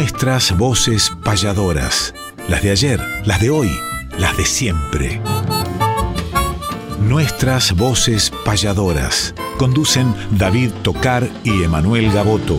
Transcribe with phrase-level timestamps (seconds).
[0.00, 2.14] Nuestras voces payadoras.
[2.48, 3.70] Las de ayer, las de hoy,
[4.18, 5.20] las de siempre.
[7.02, 9.34] Nuestras voces payadoras.
[9.58, 12.58] Conducen David Tocar y Emanuel Gaboto.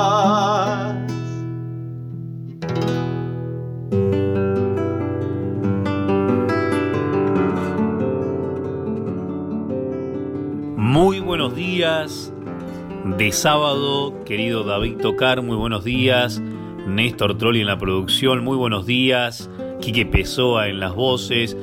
[11.51, 12.33] Buenos días
[13.17, 16.41] de sábado, querido David Tocar, muy buenos días.
[16.87, 19.49] Néstor Trolli en la producción, muy buenos días.
[19.81, 21.57] Quique Pessoa en las voces,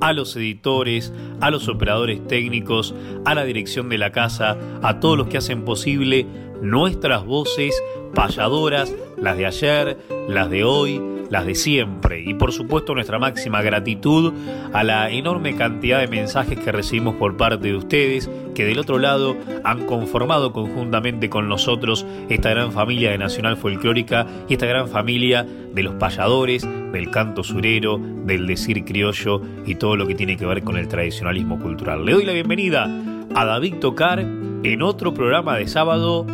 [0.00, 5.16] a los editores, a los operadores técnicos, a la dirección de la casa, a todos
[5.16, 6.26] los que hacen posible
[6.60, 7.80] nuestras voces
[8.14, 12.22] payadoras, las de ayer, las de hoy, las de siempre.
[12.22, 14.32] Y por supuesto nuestra máxima gratitud
[14.72, 18.98] a la enorme cantidad de mensajes que recibimos por parte de ustedes, que del otro
[18.98, 24.88] lado han conformado conjuntamente con nosotros esta gran familia de Nacional Folclórica y esta gran
[24.88, 30.36] familia de los payadores, del canto surero, del decir criollo y todo lo que tiene
[30.36, 32.04] que ver con el tradicionalismo cultural.
[32.04, 32.88] Le doy la bienvenida
[33.34, 36.26] a David Tocar en otro programa de sábado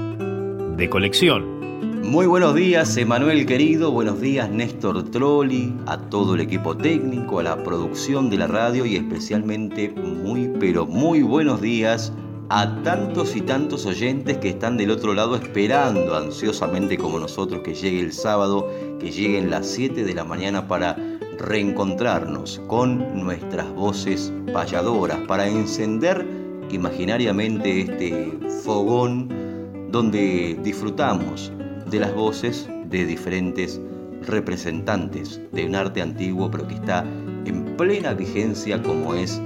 [0.76, 1.53] de colección.
[2.04, 7.42] Muy buenos días, Emanuel querido, buenos días, Néstor Trolli, a todo el equipo técnico, a
[7.42, 12.12] la producción de la radio y especialmente muy, pero muy buenos días
[12.50, 17.74] a tantos y tantos oyentes que están del otro lado esperando ansiosamente como nosotros que
[17.74, 18.68] llegue el sábado,
[19.00, 20.96] que lleguen las 7 de la mañana para
[21.38, 26.24] reencontrarnos con nuestras voces payadoras, para encender
[26.70, 29.28] imaginariamente este fogón
[29.90, 31.50] donde disfrutamos
[31.90, 33.80] de las voces de diferentes
[34.22, 37.04] representantes de un arte antiguo pero que está
[37.44, 39.40] en plena vigencia como es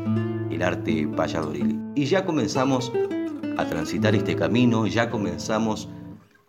[0.50, 1.80] el arte payadoril.
[1.94, 2.92] Y ya comenzamos
[3.56, 5.88] a transitar este camino, ya comenzamos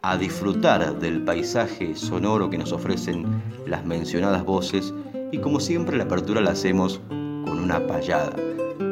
[0.01, 3.25] a disfrutar del paisaje sonoro que nos ofrecen
[3.65, 4.93] las mencionadas voces
[5.31, 8.35] y como siempre la apertura la hacemos con una payada.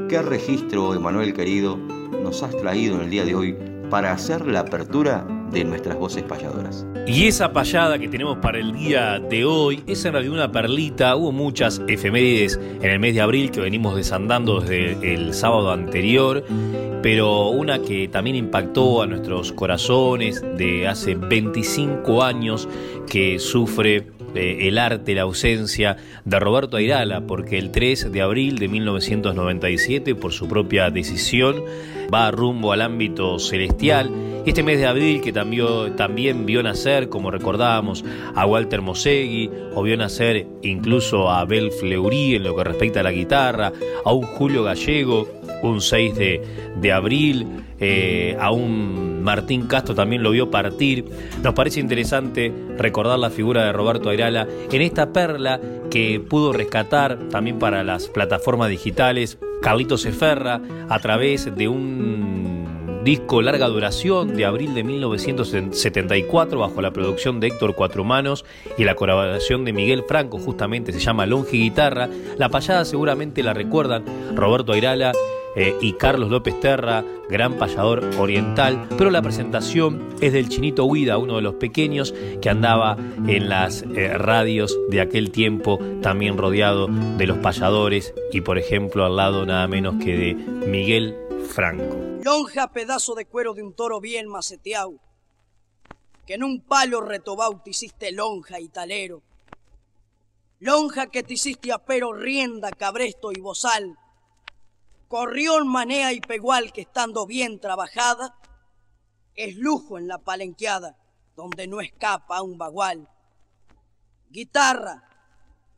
[0.09, 1.77] ¿Qué registro, Emanuel querido,
[2.23, 3.55] nos has traído en el día de hoy
[3.89, 6.85] para hacer la apertura de nuestras voces payadoras.
[7.05, 11.15] Y esa payada que tenemos para el día de hoy es en realidad una perlita.
[11.15, 16.43] Hubo muchas efemérides en el mes de abril que venimos desandando desde el sábado anterior,
[17.01, 22.67] pero una que también impactó a nuestros corazones de hace 25 años
[23.07, 28.67] que sufre el arte, la ausencia de Roberto Airala, porque el 3 de abril de
[28.67, 31.63] 1997, por su propia decisión,
[32.13, 34.11] va rumbo al ámbito celestial.
[34.45, 39.83] Este mes de abril que también, también vio nacer, como recordábamos, a Walter Mosegui, o
[39.83, 43.73] vio nacer incluso a Abel Fleury en lo que respecta a la guitarra,
[44.05, 45.27] a un Julio Gallego,
[45.63, 46.41] un 6 de,
[46.79, 47.45] de abril,
[47.79, 51.05] eh, a un Martín Castro también lo vio partir.
[51.43, 57.17] Nos parece interesante recordar la figura de Roberto Airala en esta perla que pudo rescatar
[57.29, 62.67] también para las plataformas digitales Carlitos Eferra a través de un
[63.03, 68.43] disco larga duración de abril de 1974 bajo la producción de Héctor Cuatro Manos
[68.77, 72.09] y la colaboración de Miguel Franco, justamente se llama Longe Guitarra.
[72.37, 74.03] La payada seguramente la recuerdan
[74.35, 75.13] Roberto Airala
[75.57, 81.17] eh, y Carlos López Terra, gran payador oriental, pero la presentación es del Chinito Huida,
[81.17, 82.95] uno de los pequeños que andaba
[83.27, 89.03] en las eh, radios de aquel tiempo, también rodeado de los payadores y por ejemplo
[89.03, 91.17] al lado nada menos que de Miguel
[91.49, 91.97] Franco.
[92.23, 94.93] Lonja pedazo de cuero de un toro bien maceteado,
[96.27, 99.23] que en un palo retobao te hiciste lonja y talero.
[100.59, 103.97] Lonja que te hiciste apero, rienda, cabresto y bozal,
[105.07, 108.35] corrión, manea y pegual que estando bien trabajada,
[109.35, 110.97] es lujo en la palenqueada,
[111.35, 113.07] donde no escapa un bagual.
[114.29, 115.03] Guitarra,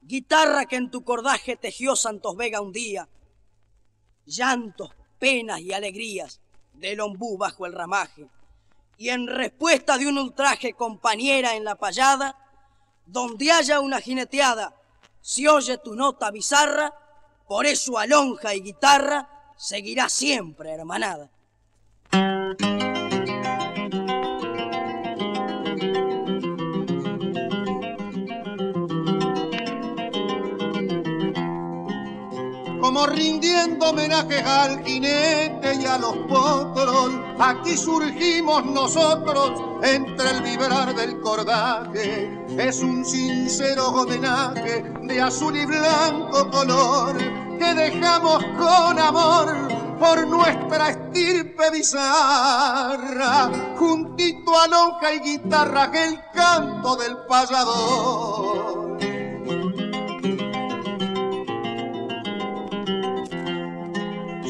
[0.02, 3.08] guitarra que en tu cordaje tejió Santos Vega un día,
[4.26, 6.40] llantos, penas y alegrías
[6.74, 8.28] del ombú bajo el ramaje,
[8.98, 12.36] y en respuesta de un ultraje compañera en la payada,
[13.06, 14.76] donde haya una jineteada,
[15.22, 16.94] si oye tu nota bizarra,
[17.50, 21.32] por eso alonja y guitarra seguirá siempre hermanada.
[32.90, 40.96] como rindiendo homenajes al jinete y a los potros, aquí surgimos nosotros entre el vibrar
[40.96, 42.46] del cordaje.
[42.58, 49.56] Es un sincero homenaje de azul y blanco color que dejamos con amor
[50.00, 58.29] por nuestra estirpe bizarra, juntito a lonja y guitarra el canto del payador.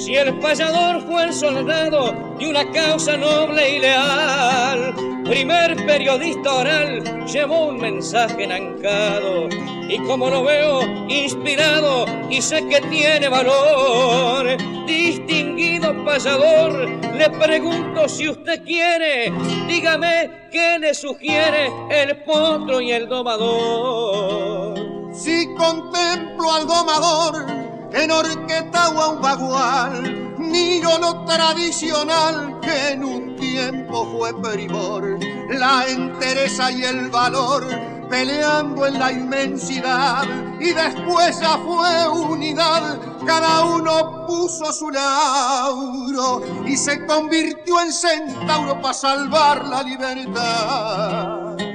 [0.09, 7.27] Si el payador fue el soldado de una causa noble y leal, primer periodista oral
[7.27, 9.47] llevó un mensaje enancado.
[9.87, 14.57] Y como lo veo inspirado y sé que tiene valor,
[14.87, 19.31] distinguido payador, le pregunto si usted quiere,
[19.67, 24.73] dígame qué le sugiere el potro y el domador.
[25.13, 27.58] Si contemplo al domador,
[27.93, 35.19] en Orqueta o un bagual, miro lo tradicional que en un tiempo fue primor,
[35.49, 37.65] la entereza y el valor
[38.09, 40.23] peleando en la inmensidad
[40.59, 48.81] y después ya fue unidad, cada uno puso su lauro y se convirtió en centauro
[48.81, 51.68] para salvar la libertad.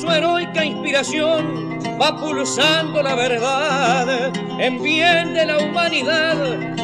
[0.00, 6.36] Su heroica inspiración va pulsando la verdad, en bien de la humanidad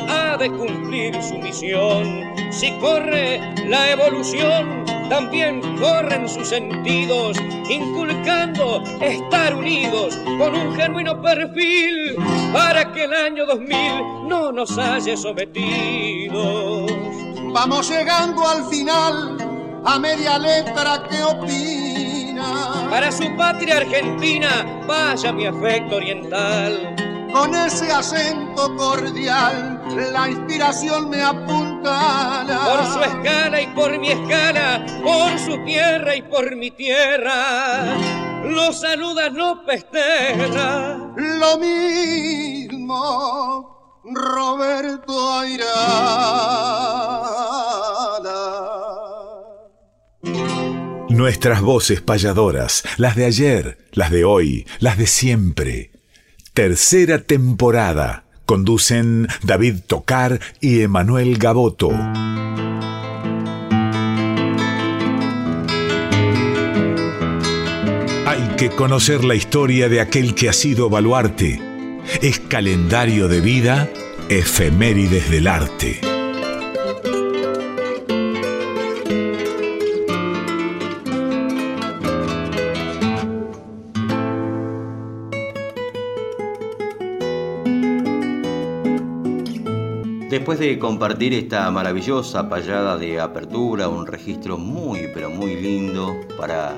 [0.09, 2.33] ha de cumplir su misión.
[2.51, 7.37] Si corre la evolución, también corren sus sentidos,
[7.69, 12.17] inculcando estar unidos con un genuino perfil
[12.53, 16.91] para que el año 2000 no nos haya sometidos.
[17.53, 19.37] Vamos llegando al final,
[19.85, 21.92] a media letra que opina
[22.91, 26.95] para su patria argentina, vaya mi afecto oriental.
[27.33, 32.59] Con ese acento cordial, la inspiración me apuntala.
[32.67, 37.97] Por su escala y por mi escala, por su tierra y por mi tierra,
[38.45, 40.99] lo saluda no Pesterra.
[41.17, 42.83] Lo mismo,
[44.05, 47.12] Roberto Airala.
[51.13, 55.91] Nuestras voces payadoras, las de ayer, las de hoy, las de siempre.
[56.55, 58.25] Tercera temporada.
[58.47, 61.91] Conducen David Tocar y Emanuel Gaboto.
[68.27, 71.61] Hay que conocer la historia de aquel que ha sido baluarte.
[72.23, 73.91] Es calendario de vida,
[74.31, 76.12] efemérides del arte.
[90.43, 96.75] Después de compartir esta maravillosa payada de apertura, un registro muy pero muy lindo para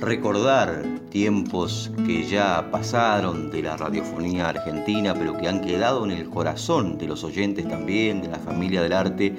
[0.00, 6.28] recordar tiempos que ya pasaron de la radiofonía argentina, pero que han quedado en el
[6.28, 9.32] corazón de los oyentes también, de la familia del arte,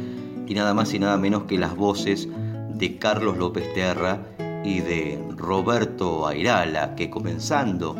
[0.47, 2.29] y nada más y nada menos que las voces
[2.69, 4.21] de Carlos López Terra
[4.63, 7.97] y de Roberto Airala, que comenzando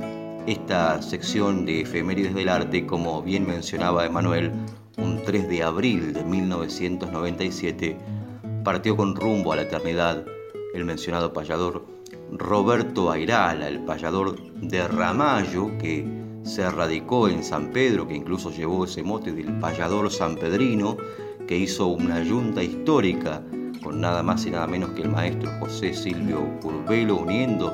[0.48, 4.54] esta sección de efemérides del arte, como bien mencionaba Emanuel,
[4.98, 7.98] un 3 de abril de 1997,
[8.64, 10.26] partió con rumbo a la eternidad
[10.74, 11.86] el mencionado payador
[12.32, 16.06] Roberto Airala, el payador de Ramallo, que
[16.44, 20.98] se radicó en San Pedro, que incluso llevó ese mote del payador sanpedrino,
[21.48, 23.44] que hizo una yunta histórica
[23.84, 27.74] con nada más y nada menos que el maestro José Silvio Curbelo, uniendo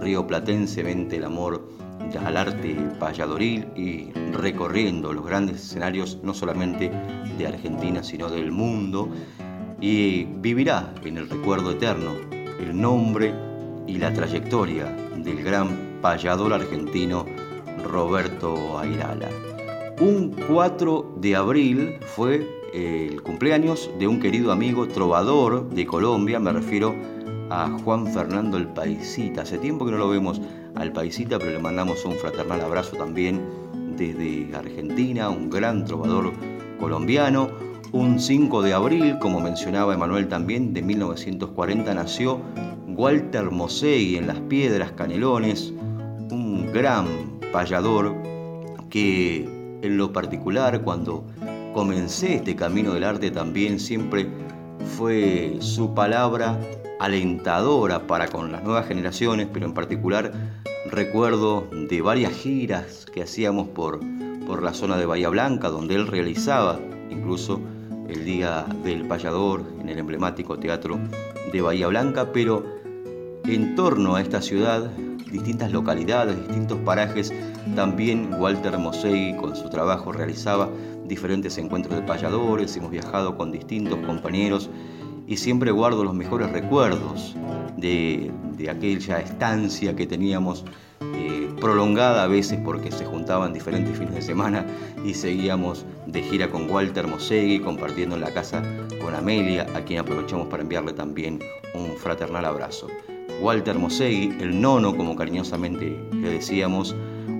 [0.00, 1.68] rioplatensemente el amor
[2.16, 6.90] al arte payadoril y recorriendo los grandes escenarios no solamente
[7.36, 9.08] de Argentina sino del mundo
[9.80, 12.12] y vivirá en el recuerdo eterno
[12.58, 13.34] el nombre
[13.86, 14.86] y la trayectoria
[15.16, 17.26] del gran payador argentino
[17.84, 19.28] Roberto Airala.
[20.00, 26.52] Un 4 de abril fue el cumpleaños de un querido amigo trovador de Colombia, me
[26.52, 26.94] refiero
[27.50, 29.42] a Juan Fernando el Paisita.
[29.42, 30.40] Hace tiempo que no lo vemos
[30.78, 33.42] al Paisita, pero le mandamos un fraternal abrazo también
[33.96, 36.32] desde Argentina, un gran trovador
[36.78, 37.50] colombiano.
[37.90, 42.40] Un 5 de abril, como mencionaba Emanuel también, de 1940 nació
[42.86, 45.72] Walter Mosey en Las Piedras Canelones,
[46.30, 47.06] un gran
[47.50, 48.14] payador
[48.90, 49.48] que
[49.82, 51.24] en lo particular, cuando
[51.72, 54.28] comencé este camino del arte también siempre
[54.96, 56.58] fue su palabra
[57.00, 60.32] alentadora para con las nuevas generaciones, pero en particular
[60.90, 64.00] recuerdo de varias giras que hacíamos por,
[64.46, 66.78] por la zona de Bahía Blanca, donde él realizaba
[67.10, 67.60] incluso
[68.08, 70.98] el Día del Payador en el emblemático teatro
[71.52, 72.64] de Bahía Blanca, pero
[73.44, 74.90] en torno a esta ciudad,
[75.30, 77.32] distintas localidades, distintos parajes,
[77.74, 80.68] también Walter Mosegui con su trabajo realizaba
[81.06, 84.70] diferentes encuentros de payadores, hemos viajado con distintos compañeros
[85.28, 87.36] y siempre guardo los mejores recuerdos
[87.76, 88.32] de,
[88.68, 90.64] aquella estancia que teníamos
[91.14, 94.66] eh, prolongada a veces porque se juntaban diferentes fines de semana
[95.04, 98.62] y seguíamos de gira con Walter Mosegui compartiendo en la casa
[99.02, 101.38] con Amelia, a quien aprovechamos para enviarle también
[101.74, 102.88] un fraternal abrazo.
[103.40, 106.96] Walter Mosegui, el nono como cariñosamente le decíamos,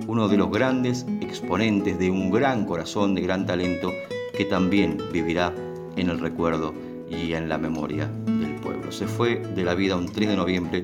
[0.07, 3.91] uno de los grandes exponentes de un gran corazón, de gran talento,
[4.37, 5.53] que también vivirá
[5.97, 6.73] en el recuerdo
[7.09, 8.91] y en la memoria del pueblo.
[8.91, 10.83] Se fue de la vida un 3 de noviembre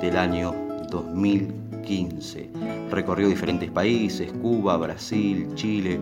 [0.00, 0.54] del año
[0.90, 2.50] 2015.
[2.90, 6.00] Recorrió diferentes países, Cuba, Brasil, Chile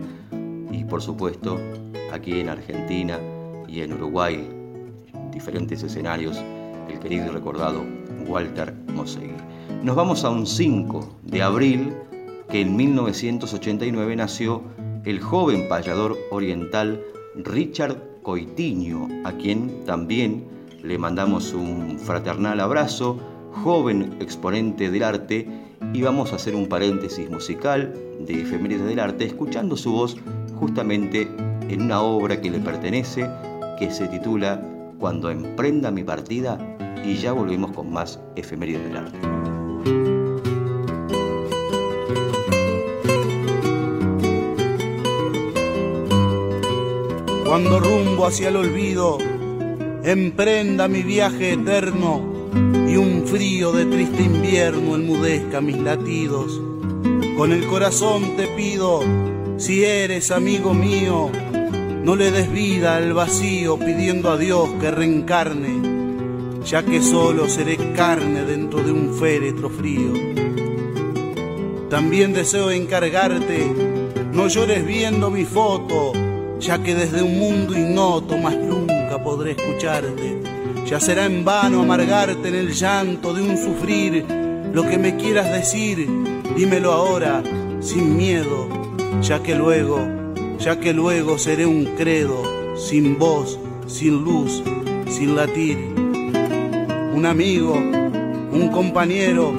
[0.71, 1.59] y por supuesto
[2.11, 3.19] aquí en Argentina
[3.67, 4.47] y en Uruguay,
[5.31, 6.41] diferentes escenarios,
[6.89, 7.83] el querido y recordado
[8.27, 9.33] Walter Mosegui.
[9.83, 11.93] Nos vamos a un 5 de abril
[12.49, 14.63] que en 1989 nació
[15.03, 17.01] el joven payador oriental
[17.35, 20.45] Richard Coitiño, a quien también
[20.81, 23.19] le mandamos un fraternal abrazo,
[23.63, 25.47] joven exponente del arte,
[25.93, 27.93] y vamos a hacer un paréntesis musical
[28.25, 30.17] de Efemérides del Arte, escuchando su voz
[30.55, 31.29] justamente
[31.69, 33.29] en una obra que le pertenece,
[33.77, 34.59] que se titula
[34.97, 36.57] Cuando emprenda mi partida,
[37.05, 40.14] y ya volvemos con más Efemérides del Arte.
[47.55, 49.17] Cuando rumbo hacia el olvido
[50.03, 52.49] emprenda mi viaje eterno
[52.85, 56.59] y un frío de triste invierno enmudezca mis latidos.
[57.37, 58.99] Con el corazón te pido,
[59.55, 61.31] si eres amigo mío,
[62.03, 67.77] no le des vida al vacío pidiendo a Dios que reencarne, ya que solo seré
[67.93, 70.11] carne dentro de un féretro frío.
[71.89, 73.65] También deseo encargarte,
[74.33, 76.11] no llores viendo mi foto,
[76.65, 80.41] ya que desde un mundo ignoto más nunca podré escucharte.
[80.87, 84.25] Ya será en vano amargarte en el llanto de un sufrir
[84.73, 86.09] lo que me quieras decir,
[86.57, 87.43] dímelo ahora,
[87.81, 88.67] sin miedo,
[89.21, 89.99] ya que luego,
[90.57, 92.41] ya que luego seré un credo,
[92.75, 94.63] sin voz, sin luz,
[95.07, 95.77] sin latir.
[97.13, 99.53] Un amigo, un compañero,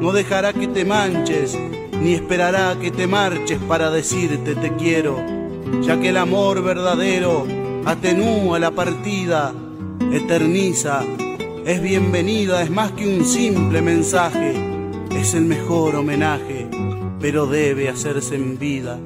[0.00, 1.56] no dejará que te manches,
[2.00, 5.39] ni esperará que te marches para decirte te quiero
[5.82, 7.46] ya que el amor verdadero
[7.84, 9.52] atenúa la partida,
[10.12, 11.02] eterniza,
[11.64, 14.54] es bienvenida, es más que un simple mensaje,
[15.14, 16.68] es el mejor homenaje,
[17.20, 18.98] pero debe hacerse en vida.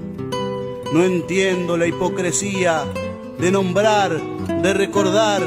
[0.92, 2.84] No entiendo la hipocresía
[3.38, 4.20] de nombrar,
[4.62, 5.42] de recordar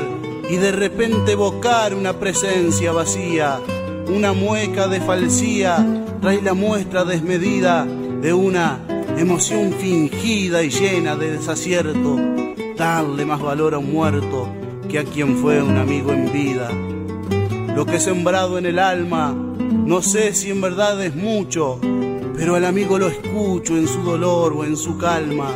[0.50, 3.60] y de repente evocar una presencia vacía,
[4.08, 5.86] una mueca de falsía,
[6.22, 8.80] trae la muestra desmedida de una
[9.18, 12.18] emoción fingida y llena de desacierto,
[12.78, 14.48] darle más valor a un muerto
[14.88, 16.70] que a quien fue un amigo en vida.
[17.76, 21.80] Lo que he sembrado en el alma, no sé si en verdad es mucho,
[22.36, 25.50] pero al amigo lo escucho en su dolor o en su calma,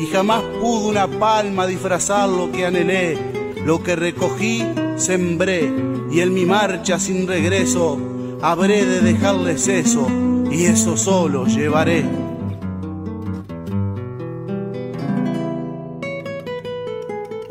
[0.00, 3.18] y jamás pudo una palma disfrazar lo que anhelé,
[3.64, 4.64] lo que recogí,
[4.96, 5.72] sembré,
[6.10, 7.98] y en mi marcha sin regreso,
[8.40, 10.06] habré de dejarles eso,
[10.50, 12.21] y eso solo llevaré.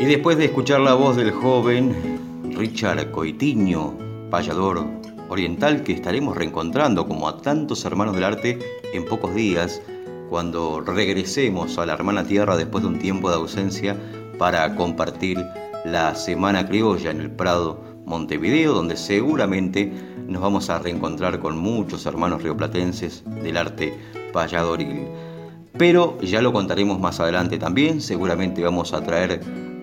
[0.01, 3.93] Y después de escuchar la voz del joven Richard Coitiño,
[4.31, 4.83] payador
[5.29, 8.57] oriental que estaremos reencontrando como a tantos hermanos del arte
[8.95, 9.79] en pocos días,
[10.27, 13.95] cuando regresemos a la hermana tierra después de un tiempo de ausencia
[14.39, 15.37] para compartir
[15.85, 19.93] la Semana Criolla en el Prado Montevideo, donde seguramente
[20.25, 23.93] nos vamos a reencontrar con muchos hermanos rioplatenses del arte
[24.33, 25.05] payadoril.
[25.77, 29.41] Pero ya lo contaremos más adelante también, seguramente vamos a traer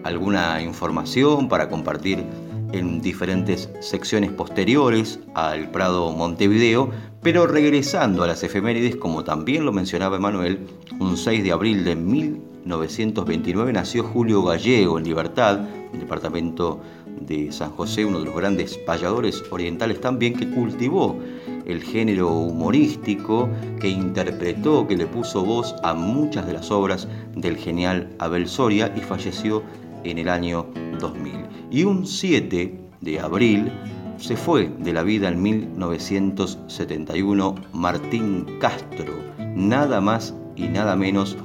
[0.09, 2.25] alguna información para compartir
[2.73, 6.91] en diferentes secciones posteriores al Prado Montevideo,
[7.23, 10.67] pero regresando a las efemérides, como también lo mencionaba Emanuel,
[10.99, 15.61] un 6 de abril de 1929 nació Julio Gallego en Libertad,
[15.93, 16.81] departamento
[17.21, 21.19] de San José, uno de los grandes payadores orientales también que cultivó
[21.67, 23.49] el género humorístico,
[23.81, 28.93] que interpretó, que le puso voz a muchas de las obras del genial Abel Soria
[28.97, 29.63] y falleció
[30.05, 30.67] en el año
[31.01, 31.33] 2000.
[31.71, 33.73] Y un 7 de abril
[34.19, 39.15] se fue de la vida en 1971 Martín Castro,
[39.55, 41.37] nada más y nada menos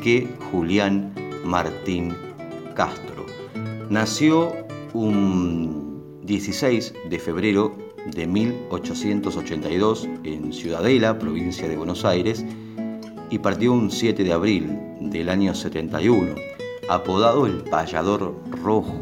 [0.00, 1.12] que Julián
[1.44, 2.14] Martín
[2.74, 3.26] Castro.
[3.88, 4.52] Nació
[4.94, 7.76] un 16 de febrero
[8.14, 12.44] de 1882 en Ciudadela, provincia de Buenos Aires,
[13.30, 16.49] y partió un 7 de abril del año 71.
[16.90, 18.98] Apodado el Payador Rojo,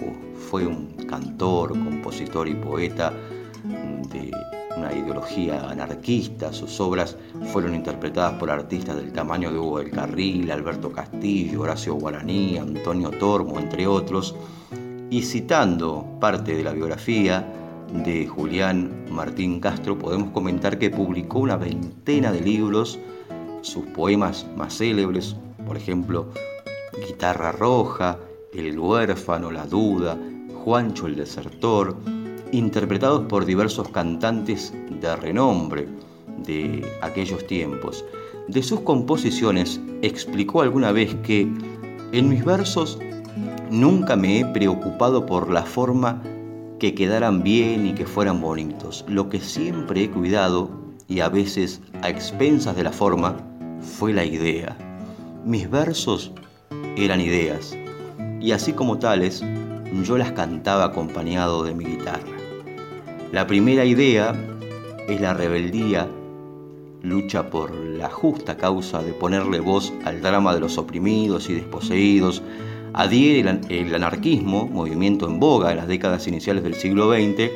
[0.51, 3.15] fue un cantor, compositor y poeta
[3.65, 4.31] de
[4.77, 6.53] una ideología anarquista.
[6.53, 7.17] Sus obras
[7.51, 13.09] fueron interpretadas por artistas del tamaño de Hugo del Carril, Alberto Castillo, Horacio Guaraní, Antonio
[13.09, 14.37] Tormo, entre otros.
[15.09, 17.51] Y citando parte de la biografía
[18.05, 22.99] de Julián Martín Castro, podemos comentar que publicó una veintena de libros,
[23.63, 26.29] sus poemas más célebres, por ejemplo,
[27.07, 28.19] Guitarra Roja,
[28.53, 30.19] El huérfano, La duda,
[30.65, 31.97] Juancho el desertor,
[32.53, 35.89] interpretados por diversos cantantes de renombre
[36.45, 38.05] de aquellos tiempos.
[38.49, 41.49] De sus composiciones explicó alguna vez que
[42.13, 42.99] en mis versos
[43.71, 46.23] nunca me he preocupado por la forma
[46.79, 49.05] que quedaran bien y que fueran bonitos.
[49.09, 50.71] Lo que siempre he cuidado,
[51.09, 53.37] y a veces a expensas de la forma,
[53.81, 54.77] fue la idea.
[55.45, 56.33] Mis versos
[56.97, 57.77] eran ideas,
[58.41, 59.45] y así como tales,
[60.05, 62.37] yo las cantaba acompañado de mi guitarra.
[63.33, 64.35] La primera idea
[65.09, 66.09] es la rebeldía,
[67.03, 72.43] lucha por la justa causa de ponerle voz al drama de los oprimidos y desposeídos,
[72.93, 77.51] adhiere el anarquismo, movimiento en boga en las décadas iniciales del siglo XX,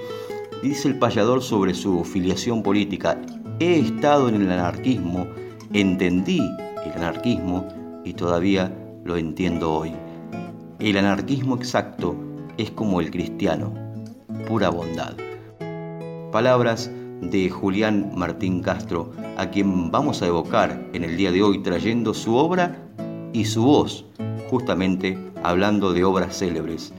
[0.63, 3.19] dice el payador sobre su filiación política,
[3.59, 5.27] he estado en el anarquismo,
[5.73, 6.41] entendí
[6.85, 7.67] el anarquismo
[8.05, 8.73] y todavía
[9.05, 9.93] lo entiendo hoy.
[10.79, 12.17] El anarquismo exacto
[12.59, 13.73] es como el cristiano,
[14.47, 15.15] pura bondad.
[16.31, 21.63] Palabras de Julián Martín Castro, a quien vamos a evocar en el día de hoy
[21.63, 22.77] trayendo su obra
[23.33, 24.05] y su voz,
[24.51, 26.93] justamente hablando de obras célebres.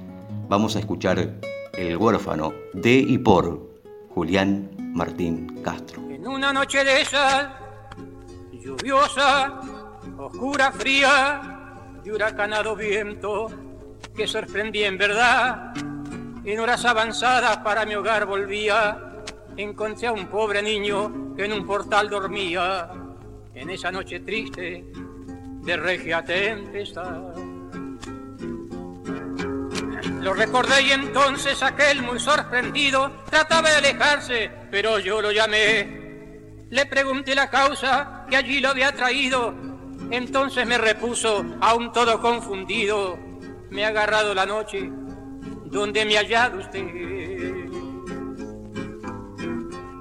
[0.50, 1.40] Vamos a escuchar
[1.74, 3.70] El huérfano de y por
[4.10, 6.02] Julián Martín Castro.
[6.10, 7.60] En una noche de esa,
[8.52, 9.60] lluviosa,
[10.18, 11.53] oscura, fría,
[12.04, 13.50] de huracanado viento,
[14.16, 15.74] que sorprendí en verdad,
[16.44, 19.14] en horas avanzadas para mi hogar volvía
[19.56, 22.90] encontré a un pobre niño que en un portal dormía
[23.54, 24.86] en esa noche triste
[25.64, 27.36] de regia tempestad.
[30.22, 36.66] Lo recordé y entonces aquel muy sorprendido trataba de alejarse, pero yo lo llamé.
[36.70, 39.54] Le pregunté la causa que allí lo había traído,
[40.14, 43.18] entonces me repuso, aún todo confundido,
[43.72, 44.88] me ha agarrado la noche
[45.66, 46.86] donde me ha hallado usted.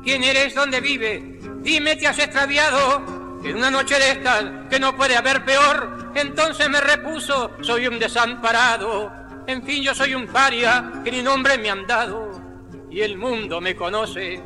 [0.04, 0.54] ¿Quién eres?
[0.54, 1.38] ¿Dónde vive?
[1.62, 3.40] Dime, ¿te has extraviado?
[3.42, 7.98] En una noche de estas, que no puede haber peor, entonces me repuso, soy un
[7.98, 9.10] desamparado.
[9.46, 12.30] En fin, yo soy un paria que ni nombre me han dado,
[12.90, 14.42] y el mundo me conoce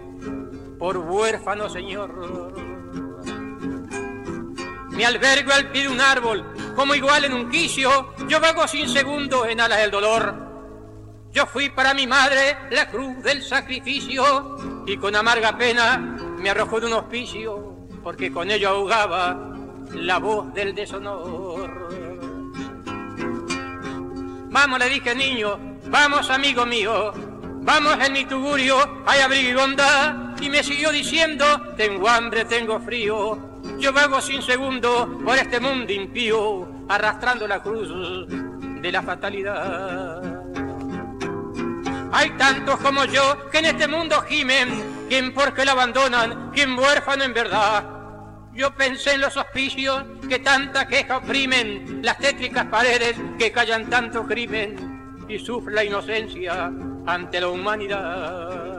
[0.79, 2.65] por huérfano señor.
[4.96, 8.88] Me albergo al pie de un árbol, como igual en un quicio, yo vago sin
[8.88, 10.35] segundo en alas del dolor.
[11.32, 15.98] Yo fui para mi madre la cruz del sacrificio y con amarga pena
[16.38, 19.37] me arrojó de un hospicio porque con ello ahogaba
[19.92, 21.88] la voz del deshonor.
[24.48, 27.12] Vamos, le dije niño, vamos amigo mío,
[27.62, 30.40] vamos en mi tugurio, hay abrigo y bondad.
[30.40, 35.92] Y me siguió diciendo, tengo hambre, tengo frío, yo vago sin segundo por este mundo
[35.92, 38.26] impío, arrastrando la cruz
[38.80, 40.22] de la fatalidad.
[42.12, 47.24] Hay tantos como yo que en este mundo gimen, quien porque la abandonan, quien huérfano
[47.24, 47.84] en verdad.
[48.54, 54.26] Yo pensé en los hospicios que tanta queja oprimen, las tétricas paredes que callan tanto
[54.26, 56.72] crimen y sufre la inocencia
[57.06, 58.75] ante la humanidad.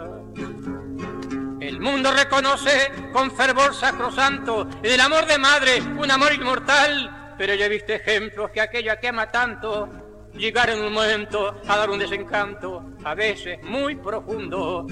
[1.67, 7.65] El mundo reconoce con fervor sacrosanto el amor de madre, un amor inmortal, pero yo
[7.65, 9.89] he visto ejemplos que aquella que ama tanto
[10.33, 14.87] llegar en un momento a dar un desencanto, a veces muy profundo,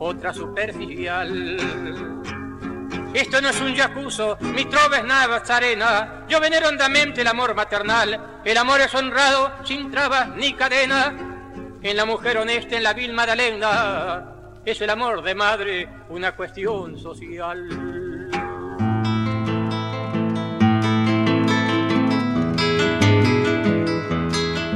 [0.00, 1.56] otra superficial.
[3.14, 6.26] Esto no es un yacuzo, mi trova es nada, arena.
[6.28, 8.40] Yo venero hondamente el amor maternal.
[8.44, 11.16] El amor es honrado, sin trabas ni cadena.
[11.80, 14.37] En la mujer honesta, en la vil Madalena,
[14.70, 17.68] es el amor de madre una cuestión social.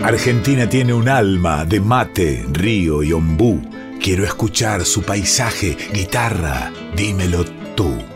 [0.03, 3.63] Argentina tiene un alma de mate, río y ombú.
[4.01, 7.45] Quiero escuchar su paisaje, guitarra, dímelo
[7.77, 8.12] tú.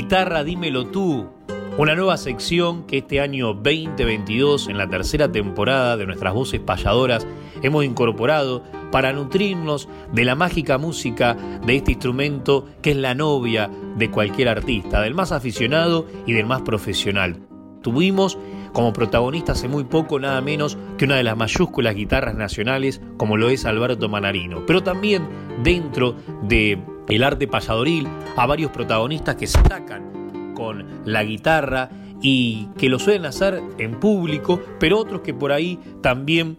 [0.00, 1.28] Guitarra, dímelo tú.
[1.76, 7.26] Una nueva sección que este año 2022, en la tercera temporada de nuestras voces payadoras,
[7.62, 11.36] hemos incorporado para nutrirnos de la mágica música
[11.66, 16.46] de este instrumento que es la novia de cualquier artista, del más aficionado y del
[16.46, 17.36] más profesional.
[17.82, 18.38] Tuvimos
[18.72, 23.36] como protagonista hace muy poco nada menos que una de las mayúsculas guitarras nacionales como
[23.36, 25.28] lo es Alberto Manarino, pero también
[25.62, 31.90] dentro de el arte payadoril a varios protagonistas que se destacan con la guitarra
[32.22, 36.58] y que lo suelen hacer en público, pero otros que por ahí también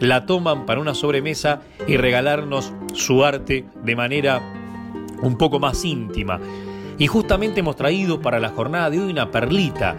[0.00, 4.42] la toman para una sobremesa y regalarnos su arte de manera
[5.22, 6.40] un poco más íntima.
[6.98, 9.96] Y justamente hemos traído para la jornada de hoy una perlita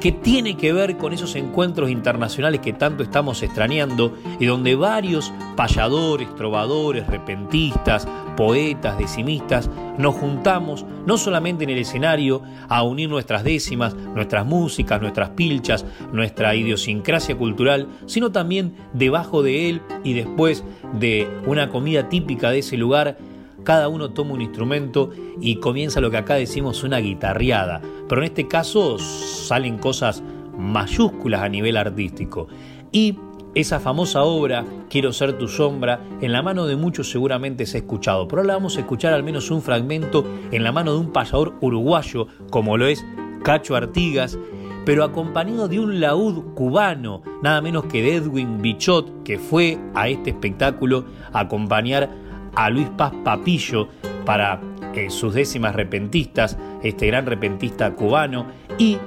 [0.00, 5.32] que tiene que ver con esos encuentros internacionales que tanto estamos extrañando y donde varios
[5.56, 13.44] payadores, trovadores, repentistas, poetas, decimistas, nos juntamos no solamente en el escenario a unir nuestras
[13.44, 20.64] décimas, nuestras músicas, nuestras pilchas, nuestra idiosincrasia cultural, sino también debajo de él y después
[20.98, 23.18] de una comida típica de ese lugar
[23.64, 27.80] cada uno toma un instrumento y comienza lo que acá decimos una guitarreada.
[28.08, 30.22] Pero en este caso salen cosas
[30.56, 32.48] mayúsculas a nivel artístico.
[32.92, 33.16] Y
[33.54, 37.80] esa famosa obra, Quiero ser tu sombra, en la mano de muchos seguramente se ha
[37.80, 41.12] escuchado, pero ahora vamos a escuchar al menos un fragmento en la mano de un
[41.12, 43.04] payador uruguayo, como lo es
[43.44, 44.36] Cacho Artigas,
[44.84, 50.08] pero acompañado de un laúd cubano, nada menos que de Edwin Bichot, que fue a
[50.08, 52.10] este espectáculo a acompañar
[52.54, 53.88] a Luis Paz Papillo
[54.24, 54.60] para
[54.94, 58.46] eh, sus décimas repentistas, este gran repentista cubano,
[58.78, 58.98] y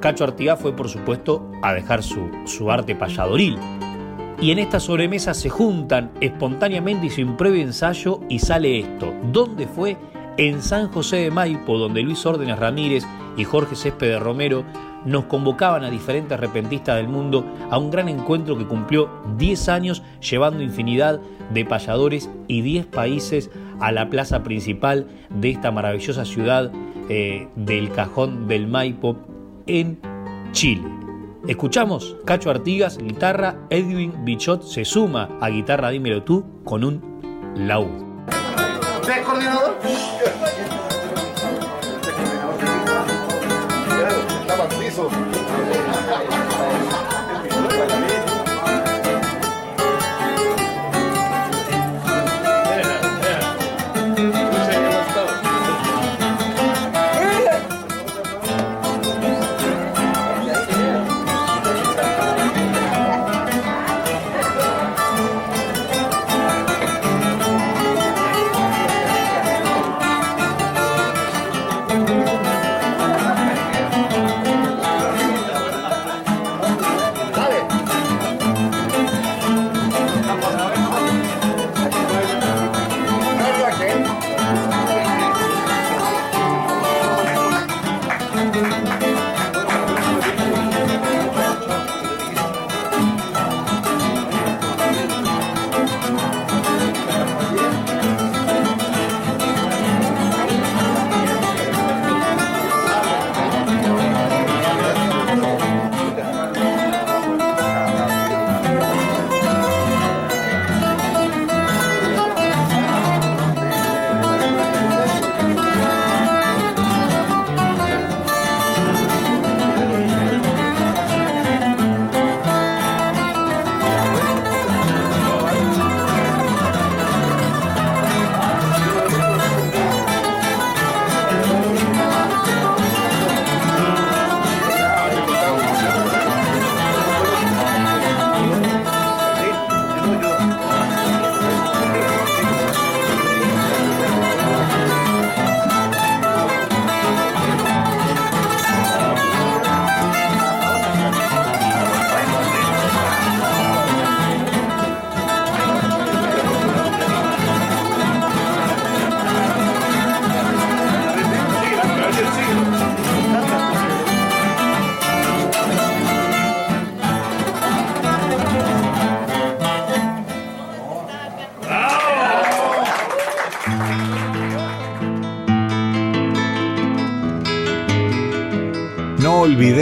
[0.00, 3.58] Cacho Artigas fue por supuesto a dejar su, su arte payadoril.
[4.40, 9.14] Y en esta sobremesa se juntan espontáneamente y sin previo ensayo y sale esto.
[9.30, 9.96] ¿Dónde fue?
[10.36, 13.04] En San José de Maipo, donde Luis Órdenes Ramírez
[13.36, 14.64] y Jorge Céspedes Romero
[15.04, 20.02] nos convocaban a diferentes repentistas del mundo a un gran encuentro que cumplió 10 años
[20.20, 26.70] llevando infinidad de payadores y 10 países a la plaza principal de esta maravillosa ciudad
[27.08, 29.16] eh, del Cajón del Maipo
[29.66, 29.98] en
[30.52, 30.88] Chile.
[31.48, 37.02] Escuchamos Cacho Artigas, guitarra, Edwin Bichot se suma a guitarra Dímelo tú con un
[37.56, 37.88] laúd.
[39.24, 39.78] coordinador?
[44.42, 45.71] estaba al.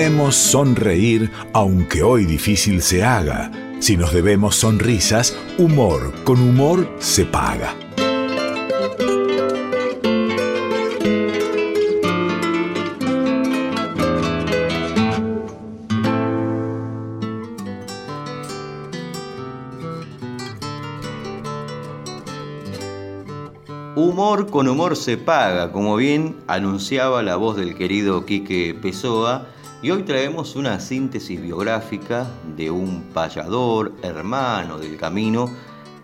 [0.00, 3.50] Olvidemos sonreír aunque hoy difícil se haga.
[3.80, 7.74] Si nos debemos sonrisas, humor con humor se paga.
[23.96, 29.46] Humor con humor se paga, como bien anunciaba la voz del querido Quique Pessoa,
[29.82, 35.50] y hoy traemos una síntesis biográfica de un payador, hermano del camino,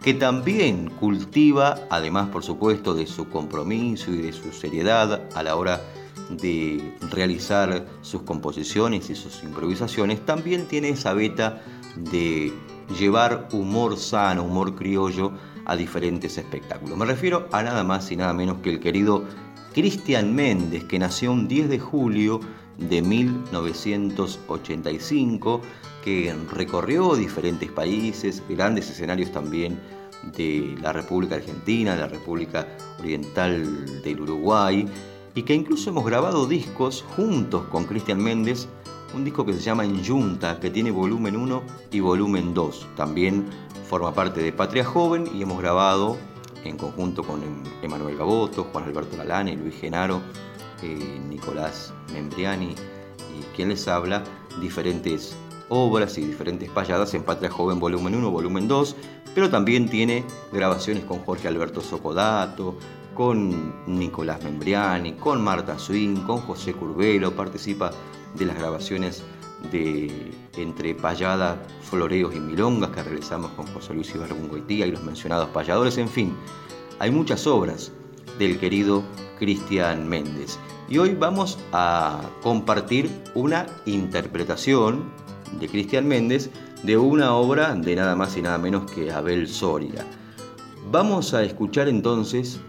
[0.03, 5.57] que también cultiva, además por supuesto de su compromiso y de su seriedad a la
[5.57, 5.83] hora
[6.31, 11.63] de realizar sus composiciones y sus improvisaciones, también tiene esa beta
[11.97, 12.53] de
[12.99, 15.33] llevar humor sano, humor criollo
[15.67, 16.97] a diferentes espectáculos.
[16.97, 19.25] Me refiero a nada más y nada menos que el querido
[19.75, 22.41] Cristian Méndez, que nació un 10 de julio
[22.79, 25.61] de 1985,
[26.05, 29.79] que recorrió diferentes países, grandes escenarios también
[30.37, 32.67] de la República Argentina, la República
[32.99, 34.87] Oriental del Uruguay,
[35.35, 38.69] y que incluso hemos grabado discos juntos con Cristian Méndez,
[39.15, 41.63] un disco que se llama En Junta, que tiene volumen 1
[41.93, 42.89] y volumen 2.
[42.97, 43.47] También
[43.89, 46.17] forma parte de Patria Joven y hemos grabado
[46.65, 50.21] en conjunto con em-, Emanuel Gaboto, Juan Alberto Lalane, Luis Genaro,
[50.83, 52.75] Nicolás Membriani
[53.39, 54.23] y quien les habla,
[54.61, 55.37] diferentes
[55.69, 58.97] obras y diferentes payadas en Patria Joven volumen 1, volumen 2,
[59.35, 62.77] pero también tiene grabaciones con Jorge Alberto Socodato,
[63.15, 67.91] con Nicolás Membriani, con Marta Swing, con José Curvelo, participa
[68.35, 69.23] de las grabaciones
[69.73, 75.49] de entre payadas, floreos y milongas que realizamos con José Luis Ibargüengoitía y los mencionados
[75.49, 76.37] payadores, en fin,
[76.99, 77.93] hay muchas obras
[78.39, 79.03] del querido
[79.39, 80.59] Cristian Méndez.
[80.89, 85.05] Y hoy vamos a compartir una interpretación
[85.59, 86.51] de Cristian Méndez
[86.83, 90.05] de una obra de nada más y nada menos que Abel Soria.
[90.91, 92.61] Vamos a escuchar entonces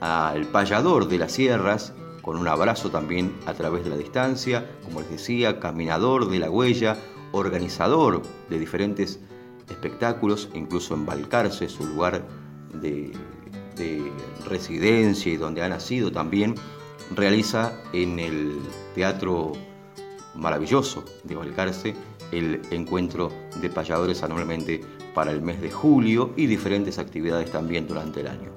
[0.00, 5.00] al payador de las sierras, con un abrazo también a través de la distancia, como
[5.00, 6.96] les decía, caminador de la huella,
[7.32, 9.20] organizador de diferentes
[9.68, 12.24] espectáculos, incluso en Balcarce, su lugar
[12.72, 13.12] de,
[14.46, 16.54] residencia y donde ha nacido también,
[17.14, 18.58] realiza en el
[18.94, 19.52] Teatro
[20.34, 21.94] Maravilloso de Balcarce
[22.32, 24.80] el encuentro de payadores anualmente
[25.14, 28.50] para el mes de julio y diferentes actividades también durante el año.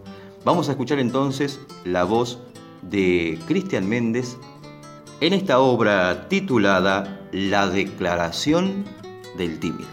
[0.44, 2.40] Vamos a escuchar entonces la voz
[2.82, 4.38] de Cristian Méndez
[5.22, 8.86] en esta obra titulada La Declaración
[9.38, 9.90] del Tímido.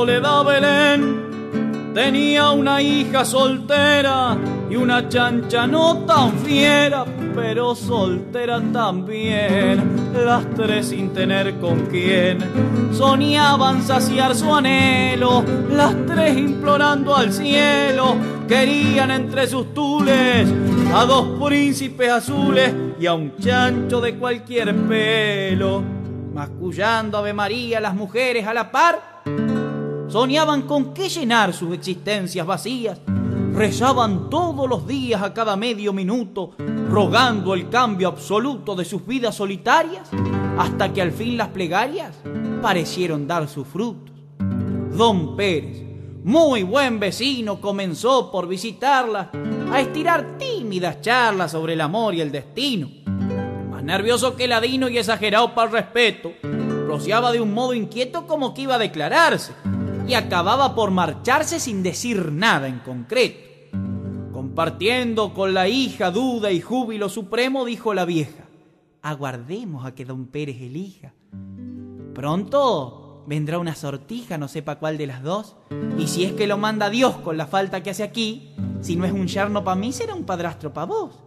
[0.00, 4.34] Soledad Belén tenía una hija soltera
[4.70, 12.38] y una chancha no tan fiera pero soltera también, las tres sin tener con quién.
[12.94, 18.16] Soñaban saciar su anhelo, las tres implorando al cielo,
[18.48, 20.48] querían entre sus tules
[20.94, 25.82] a dos príncipes azules y a un chancho de cualquier pelo.
[26.32, 29.19] Mascullando Ave María las mujeres a la par,
[30.10, 32.98] soñaban con qué llenar sus existencias vacías
[33.54, 36.52] rezaban todos los días a cada medio minuto,
[36.88, 40.08] rogando el cambio absoluto de sus vidas solitarias,
[40.58, 42.16] hasta que al fin las plegarias
[42.62, 44.14] parecieron dar sus frutos.
[44.96, 45.82] Don Pérez,
[46.24, 49.28] muy buen vecino, comenzó por visitarlas
[49.72, 52.88] a estirar tímidas charlas sobre el amor y el destino.
[53.70, 56.32] Más nervioso que ladino y exagerado para el respeto,
[56.86, 59.52] rociaba de un modo inquieto como que iba a declararse
[60.06, 63.48] y acababa por marcharse sin decir nada en concreto.
[64.32, 68.44] Compartiendo con la hija duda y júbilo supremo, dijo la vieja,
[69.02, 71.12] aguardemos a que don Pérez elija.
[72.14, 75.56] Pronto vendrá una sortija, no sepa cuál de las dos,
[75.98, 79.04] y si es que lo manda Dios con la falta que hace aquí, si no
[79.04, 81.20] es un yerno para mí, será un padrastro para vos.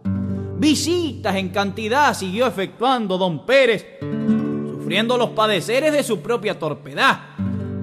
[0.58, 7.20] Visitas en cantidad siguió efectuando don Pérez, sufriendo los padeceres de su propia torpedad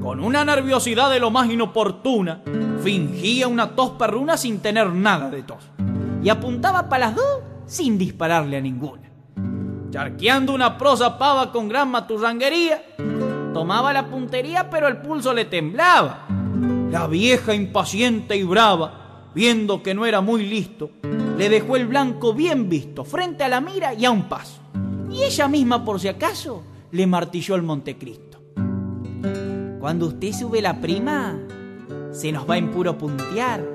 [0.01, 2.41] con una nerviosidad de lo más inoportuna,
[2.83, 5.63] fingía una tos perruna sin tener nada de tos.
[6.23, 9.09] Y apuntaba para las dos sin dispararle a ninguna.
[9.91, 12.81] Charqueando una prosa pava con gran maturranguería,
[13.53, 16.25] tomaba la puntería pero el pulso le temblaba.
[16.89, 20.91] La vieja impaciente y brava, viendo que no era muy listo,
[21.37, 24.59] le dejó el blanco bien visto, frente a la mira y a un paso.
[25.09, 28.30] Y ella misma, por si acaso, le martilló el Montecristo.
[29.81, 31.39] Cuando usted sube la prima,
[32.11, 33.65] se nos va en puro puntear,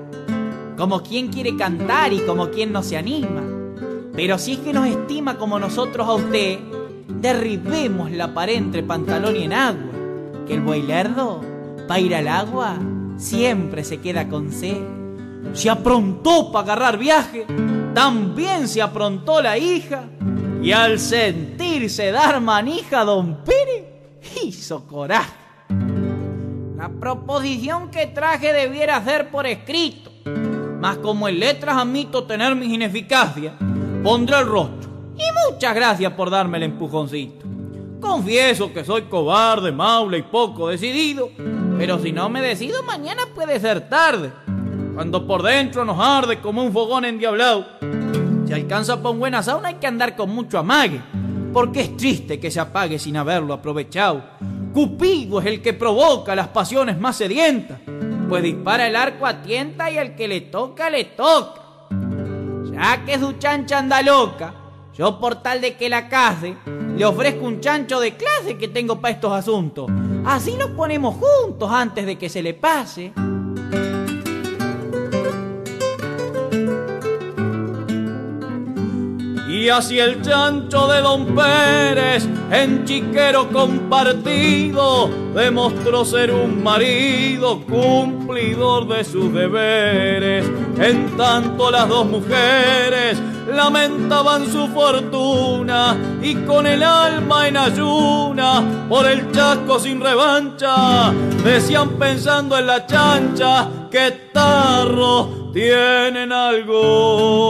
[0.77, 3.43] como quien quiere cantar y como quien no se anima.
[4.13, 6.59] Pero si es que nos estima como nosotros a usted,
[7.09, 9.91] derribemos la pared entre pantalón y en agua,
[10.47, 11.41] que el buey lerdo,
[11.89, 12.77] para ir al agua,
[13.17, 14.77] siempre se queda con sed.
[15.51, 17.45] Se aprontó para agarrar viaje,
[17.93, 20.05] también se aprontó la hija,
[20.63, 25.46] y al sentirse dar manija, don Pere hizo coraje.
[26.77, 30.11] La proposición que traje debiera ser por escrito,
[30.79, 33.55] mas como en letras admito tener mis ineficacias,
[34.03, 34.87] pondré el rostro.
[35.15, 37.47] Y muchas gracias por darme el empujoncito.
[37.99, 41.31] Confieso que soy cobarde, maule y poco decidido,
[41.79, 44.31] pero si no me decido mañana puede ser tarde.
[44.93, 47.65] Cuando por dentro nos arde como un fogón endiablado.
[48.45, 51.01] Si alcanza por buena sauna hay que andar con mucho amague,
[51.51, 54.21] porque es triste que se apague sin haberlo aprovechado.
[54.73, 57.79] Cupido es el que provoca las pasiones más sedientas,
[58.29, 61.61] pues dispara el arco a tienta y el que le toca, le toca.
[62.71, 64.53] Ya que su chancha anda loca,
[64.93, 66.55] yo por tal de que la case,
[66.95, 69.89] le ofrezco un chancho de clase que tengo para estos asuntos.
[70.25, 73.13] Así nos ponemos juntos antes de que se le pase.
[79.57, 88.87] Y así el chancho de Don Pérez, en chiquero compartido, demostró ser un marido cumplidor
[88.87, 90.45] de sus deberes.
[90.77, 93.17] En tanto las dos mujeres
[93.51, 101.11] lamentaban su fortuna y con el alma en ayuna por el chasco sin revancha,
[101.43, 107.47] decían pensando en la chancha que tarro tienen algo.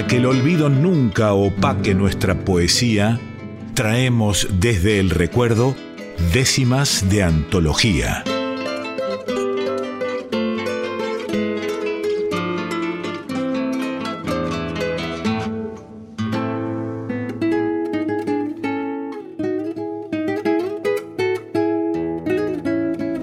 [0.00, 3.20] Para que el olvido nunca opaque nuestra poesía,
[3.74, 5.76] traemos desde el recuerdo
[6.32, 8.24] décimas de antología.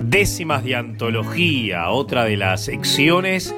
[0.03, 3.55] Décimas de antología, otra de las secciones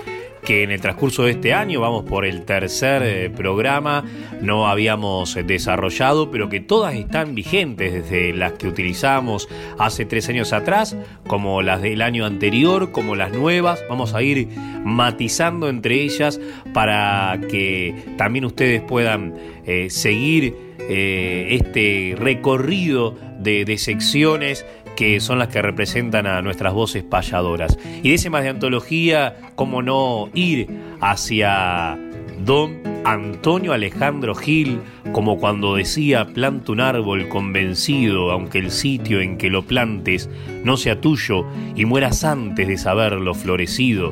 [0.50, 4.04] que en el transcurso de este año, vamos por el tercer eh, programa,
[4.42, 10.52] no habíamos desarrollado, pero que todas están vigentes desde las que utilizamos hace tres años
[10.52, 13.80] atrás, como las del año anterior, como las nuevas.
[13.90, 14.48] Vamos a ir
[14.84, 16.42] matizando entre ellas
[16.74, 19.36] para que también ustedes puedan
[19.68, 24.66] eh, seguir eh, este recorrido de, de secciones
[25.00, 27.80] que son las que representan a nuestras voces payadoras.
[28.04, 30.68] Y décimas de antología, cómo no ir
[31.00, 31.98] hacia
[32.44, 34.82] don Antonio Alejandro Gil,
[35.14, 40.30] como cuando decía planta un árbol convencido, aunque el sitio en que lo plantes
[40.66, 41.46] no sea tuyo
[41.78, 44.12] y mueras antes de saberlo florecido.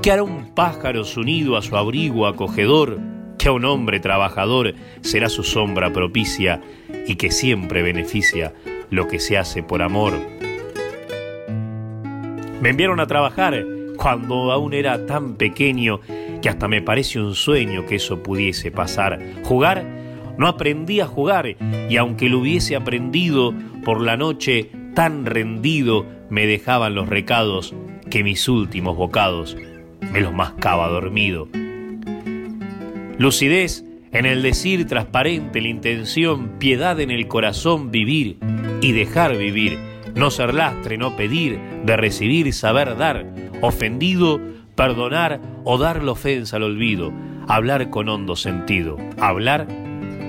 [0.00, 2.98] Que hará un pájaro unido a su abrigo acogedor?
[3.36, 6.62] Que a un hombre trabajador será su sombra propicia
[7.06, 8.54] y que siempre beneficia
[8.90, 10.14] lo que se hace por amor.
[12.60, 13.64] Me enviaron a trabajar
[13.96, 16.00] cuando aún era tan pequeño
[16.40, 19.20] que hasta me parece un sueño que eso pudiese pasar.
[19.42, 19.84] Jugar,
[20.36, 21.56] no aprendí a jugar
[21.88, 27.74] y aunque lo hubiese aprendido por la noche tan rendido me dejaban los recados
[28.10, 29.56] que mis últimos bocados
[30.12, 31.48] me los mascaba dormido.
[33.18, 38.38] Lucidez en el decir transparente la intención, piedad en el corazón vivir
[38.84, 39.78] y dejar vivir,
[40.14, 43.24] no ser lastre, no pedir, de recibir, saber dar,
[43.62, 44.38] ofendido,
[44.74, 47.10] perdonar o dar la ofensa al olvido,
[47.48, 49.66] hablar con hondo sentido, hablar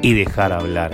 [0.01, 0.93] y dejar hablar.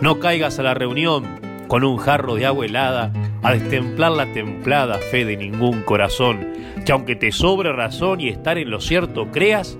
[0.00, 1.26] No caigas a la reunión
[1.68, 6.54] con un jarro de agua helada a destemplar la templada fe de ningún corazón,
[6.86, 9.76] que aunque te sobre razón y estar en lo cierto creas,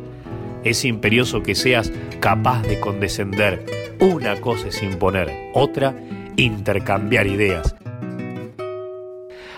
[0.62, 3.64] es imperioso que seas capaz de condescender.
[3.99, 5.95] Una cosa es imponer, otra
[6.37, 7.74] intercambiar ideas.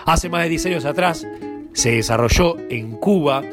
[0.05, 1.27] Hace más de 10 años atrás
[1.73, 3.43] se desarrolló en Cuba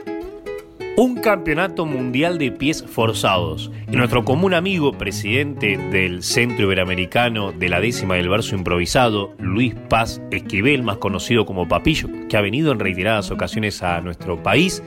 [0.97, 3.71] un campeonato mundial de pies forzados.
[3.91, 9.75] Y nuestro común amigo, presidente del Centro Iberoamericano de la décima del verso improvisado, Luis
[9.89, 14.83] Paz Esquivel, más conocido como Papillo, que ha venido en reiteradas ocasiones a nuestro país,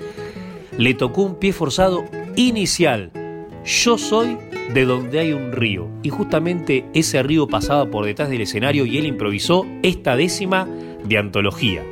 [0.78, 2.06] le tocó un pie forzado
[2.38, 3.12] inicial.
[3.66, 4.38] Yo soy
[4.74, 5.88] de donde hay un río.
[6.04, 10.68] Y justamente ese río pasaba por detrás del escenario y él improvisó esta décima
[11.04, 11.84] de antología.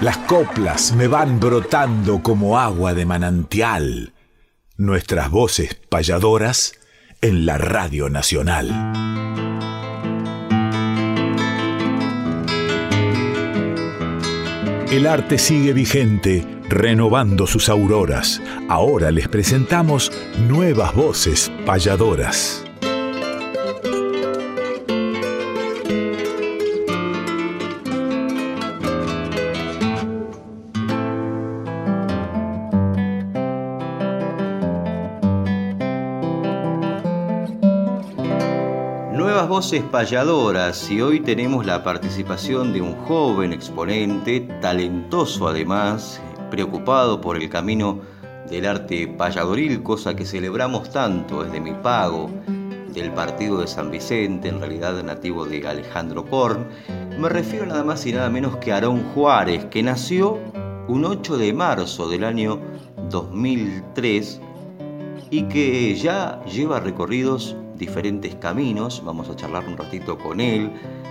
[0.00, 4.12] Las coplas me van brotando como agua de manantial.
[4.76, 6.74] Nuestras voces payadoras
[7.20, 8.68] en la Radio Nacional.
[14.88, 18.40] El arte sigue vigente, renovando sus auroras.
[18.68, 20.12] Ahora les presentamos
[20.46, 22.67] nuevas voces payadoras.
[39.58, 47.36] Voces payadoras y hoy tenemos la participación de un joven exponente, talentoso además, preocupado por
[47.36, 47.98] el camino
[48.48, 52.30] del arte payadoril, cosa que celebramos tanto desde mi pago
[52.94, 56.64] del partido de San Vicente, en realidad nativo de Alejandro Korn.
[57.18, 60.38] Me refiero nada más y nada menos que a Aarón Juárez, que nació
[60.86, 62.60] un 8 de marzo del año
[63.10, 64.40] 2003
[65.30, 70.70] y que ya lleva recorridos diferentes caminos, vamos a charlar un ratito con él,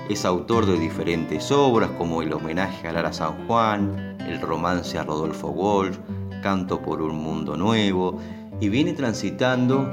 [0.09, 5.03] es autor de diferentes obras como el homenaje a Lara San Juan, el romance a
[5.03, 5.97] Rodolfo Wolf,
[6.43, 8.19] Canto por un Mundo Nuevo,
[8.59, 9.89] y viene transitando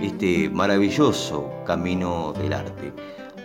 [0.00, 2.92] este maravilloso camino del arte.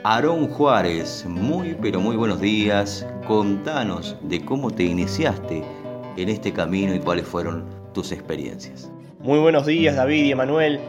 [0.04, 5.64] Aarón Juárez, muy pero muy buenos días, contanos de cómo te iniciaste
[6.16, 8.90] en este camino y cuáles fueron tus experiencias.
[9.20, 10.80] Muy buenos días David y Emanuel,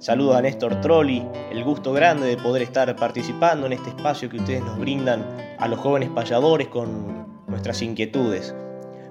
[0.00, 4.38] Saludos a Néstor Trolli, el gusto grande de poder estar participando en este espacio que
[4.38, 5.26] ustedes nos brindan
[5.58, 8.54] a los jóvenes payadores con nuestras inquietudes.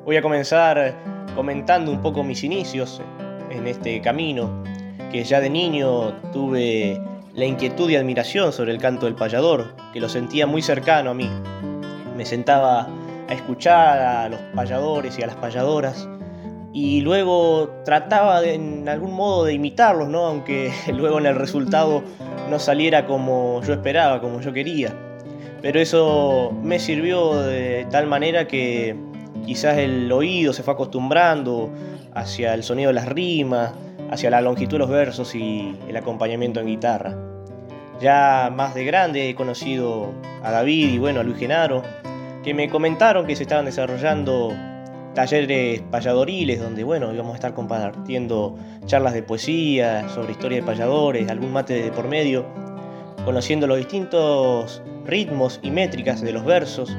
[0.04, 0.96] Voy a comenzar
[1.36, 3.04] comentando un poco mis inicios
[3.52, 4.64] en este camino,
[5.12, 7.00] que ya de niño tuve
[7.36, 11.14] la inquietud y admiración sobre el canto del payador, que lo sentía muy cercano a
[11.14, 11.30] mí.
[12.18, 12.88] Me sentaba
[13.28, 16.10] a escuchar a los payadores y a las payadoras
[16.74, 20.26] y luego trataba en algún modo de imitarlos, ¿no?
[20.26, 22.04] aunque luego en el resultado
[22.50, 24.94] no saliera como yo esperaba, como yo quería.
[25.62, 28.96] Pero eso me sirvió de tal manera que
[29.46, 31.70] quizás el oído se fue acostumbrando
[32.14, 33.74] hacia el sonido de las rimas,
[34.10, 37.16] hacia la longitud de los versos y el acompañamiento en guitarra.
[38.00, 40.14] Ya más de grande he conocido
[40.44, 41.84] a David y bueno, a Luis Genaro,
[42.44, 44.54] que me comentaron que se estaban desarrollando
[45.14, 51.30] talleres payadoriles donde bueno íbamos a estar compartiendo charlas de poesía sobre historia de payadores,
[51.30, 52.46] algún mate de por medio,
[53.26, 56.96] conociendo los distintos ritmos y métricas de los versos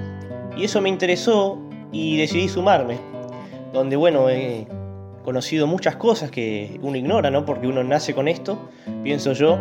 [0.56, 1.58] y eso me interesó
[1.92, 2.98] y decidí sumarme,
[3.72, 4.66] donde bueno he
[5.24, 7.44] conocido muchas cosas que uno ignora, ¿no?
[7.44, 8.58] Porque uno nace con esto,
[9.02, 9.58] pienso yo,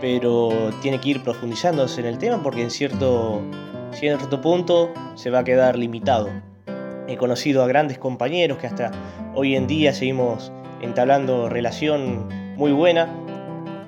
[0.00, 3.40] pero tiene que ir profundizándose en el tema porque en cierto,
[3.92, 6.28] cierto punto se va a quedar limitado.
[7.08, 8.90] He conocido a grandes compañeros que hasta
[9.34, 13.08] hoy en día seguimos entablando relación muy buena.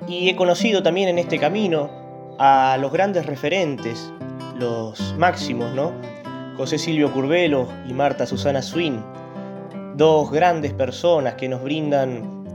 [0.07, 1.89] Y he conocido también en este camino
[2.39, 4.11] a los grandes referentes,
[4.57, 5.91] los máximos, ¿no?
[6.57, 9.03] José Silvio Curvelo y Marta Susana Swin,
[9.95, 12.45] dos grandes personas que nos brindan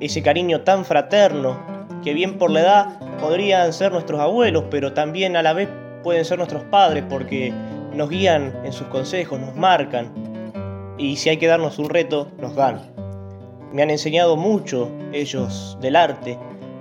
[0.00, 1.60] ese cariño tan fraterno
[2.02, 5.68] que bien por la edad podrían ser nuestros abuelos, pero también a la vez
[6.02, 7.52] pueden ser nuestros padres porque
[7.94, 10.12] nos guían en sus consejos, nos marcan
[10.98, 12.80] y si hay que darnos un reto, nos dan.
[13.72, 16.38] Me han enseñado mucho ellos del arte,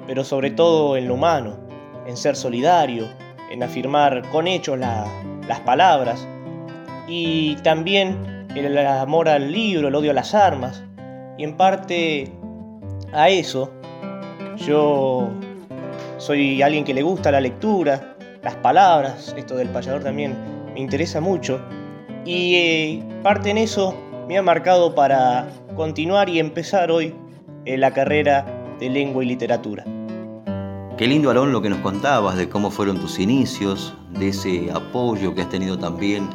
[0.07, 1.57] pero sobre todo en lo humano,
[2.05, 3.07] en ser solidario,
[3.49, 6.28] en afirmar con hechos las palabras
[7.07, 10.84] y también el amor al libro, el odio a las armas
[11.38, 12.32] y en parte
[13.14, 13.72] a eso
[14.57, 15.30] Yo
[16.18, 20.36] soy alguien que le gusta la lectura, las palabras, esto del payador también
[20.74, 21.61] me interesa mucho.
[22.26, 23.95] Y eh, parte en eso
[24.28, 27.15] me ha marcado para continuar y empezar hoy
[27.65, 28.45] eh, la carrera
[28.80, 29.84] de lengua y literatura.
[30.97, 35.34] Qué lindo, Aarón, lo que nos contabas de cómo fueron tus inicios, de ese apoyo
[35.34, 36.30] que has tenido también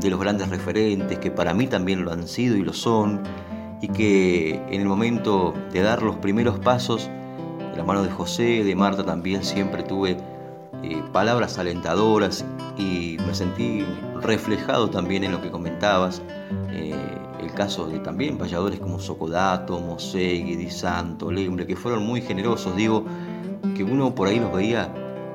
[0.00, 3.22] de los grandes referentes, que para mí también lo han sido y lo son,
[3.80, 7.08] y que en el momento de dar los primeros pasos,
[7.70, 10.16] de la mano de José, de Marta también siempre tuve
[10.82, 12.44] eh, palabras alentadoras
[12.76, 13.84] y me sentí
[14.22, 16.22] reflejado también en lo que comentabas.
[16.70, 16.94] Eh,
[17.40, 22.76] el caso de también payadores como Socodato, Mosegui, Di Santo, Lembre, que fueron muy generosos,
[22.76, 23.04] digo,
[23.76, 24.92] que uno por ahí los veía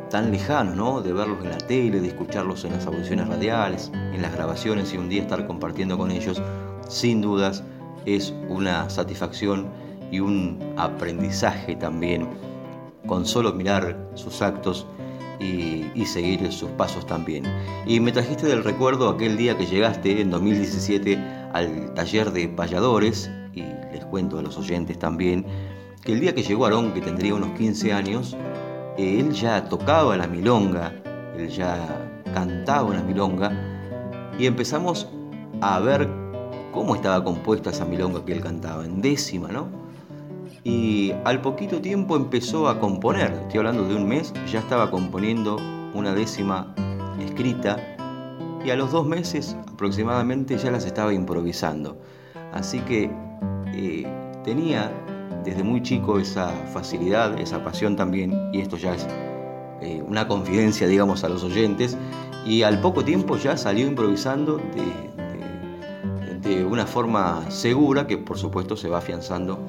[0.09, 1.01] tan lejanos, ¿no?
[1.01, 4.97] De verlos en la tele, de escucharlos en las audiciones radiales, en las grabaciones y
[4.97, 6.41] un día estar compartiendo con ellos,
[6.87, 7.63] sin dudas
[8.05, 9.67] es una satisfacción
[10.11, 12.27] y un aprendizaje también
[13.07, 14.87] con solo mirar sus actos
[15.39, 17.43] y, seguir sus pasos también.
[17.86, 21.17] Y me trajiste del recuerdo aquel día que llegaste en 2017
[21.53, 23.61] al taller de payadores, y
[23.91, 25.45] les cuento a los oyentes también,
[26.03, 28.38] que el día que llegó Aarón, que tendría unos 15 años,
[28.97, 30.93] él ya tocaba la milonga,
[31.38, 33.51] él ya cantaba una milonga,
[34.38, 35.07] y empezamos
[35.61, 36.07] a ver
[36.71, 39.84] cómo estaba compuesta esa milonga que él cantaba, en décima, ¿no?
[40.66, 45.57] Y al poquito tiempo empezó a componer, estoy hablando de un mes, ya estaba componiendo
[45.93, 46.74] una décima
[47.20, 47.78] escrita
[48.66, 52.01] y a los dos meses aproximadamente ya las estaba improvisando.
[52.51, 53.11] Así que
[53.76, 54.07] eh,
[54.43, 54.91] tenía
[55.43, 59.05] desde muy chico esa facilidad, esa pasión también, y esto ya es
[59.82, 61.95] eh, una confidencia, digamos, a los oyentes,
[62.43, 68.76] y al poco tiempo ya salió improvisando de, de una forma segura que por supuesto
[68.76, 69.59] se va afianzando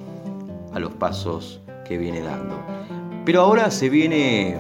[0.76, 2.54] a los pasos que viene dando.
[3.24, 4.58] Pero ahora se viene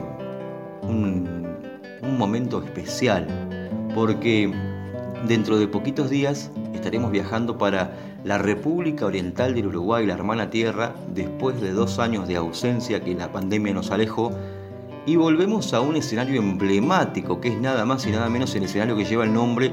[0.82, 1.36] un,
[2.18, 3.26] momento especial,
[3.94, 4.50] porque
[5.28, 7.92] dentro de poquitos días estaremos viajando para
[8.24, 13.14] la República Oriental del Uruguay, la hermana tierra, después de dos años de ausencia que
[13.14, 14.32] la pandemia nos alejó,
[15.04, 18.96] y volvemos a un escenario emblemático, que es nada más y nada menos el escenario
[18.96, 19.70] que lleva el nombre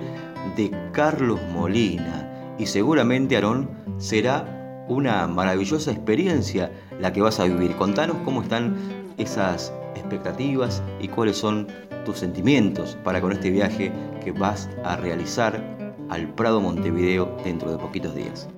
[0.57, 2.55] de Carlos Molina.
[2.59, 7.75] Y seguramente, Aarón, será una maravillosa experiencia la que vas a vivir.
[7.75, 8.75] Contanos cómo están
[9.17, 11.67] esas expectativas y cuáles son
[12.05, 13.91] tus sentimientos para con este viaje
[14.23, 15.61] que vas a realizar
[16.09, 18.49] al Prado Montevideo dentro de poquitos días.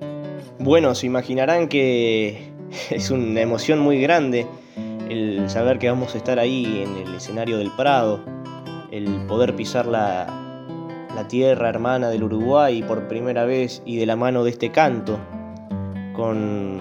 [0.58, 2.50] Bueno, se imaginarán que
[2.90, 4.46] es una emoción muy grande
[5.08, 8.20] el saber que vamos a estar ahí en el escenario del Prado,
[8.90, 10.26] el poder pisar la,
[11.14, 15.20] la tierra hermana del Uruguay por primera vez y de la mano de este canto
[16.16, 16.80] con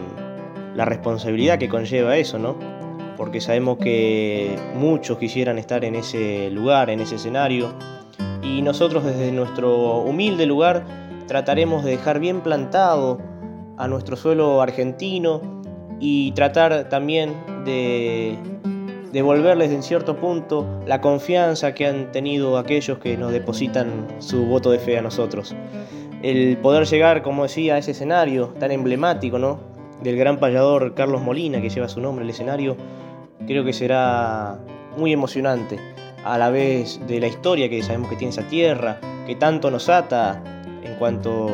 [0.75, 2.55] la responsabilidad que conlleva eso, ¿no?
[3.17, 7.73] Porque sabemos que muchos quisieran estar en ese lugar, en ese escenario,
[8.41, 10.85] y nosotros desde nuestro humilde lugar
[11.27, 13.19] trataremos de dejar bien plantado
[13.77, 15.41] a nuestro suelo argentino
[15.99, 17.33] y tratar también
[17.65, 18.37] de
[19.11, 24.71] devolverles en cierto punto la confianza que han tenido aquellos que nos depositan su voto
[24.71, 25.55] de fe a nosotros
[26.25, 29.59] el poder llegar, como decía, a ese escenario tan emblemático, ¿no?
[30.01, 32.75] Del gran payador Carlos Molina, que lleva su nombre el escenario,
[33.45, 34.57] creo que será
[34.97, 35.77] muy emocionante.
[36.23, 39.87] A la vez de la historia que sabemos que tiene esa tierra, que tanto nos
[39.87, 40.41] ata
[40.83, 41.47] en cuanto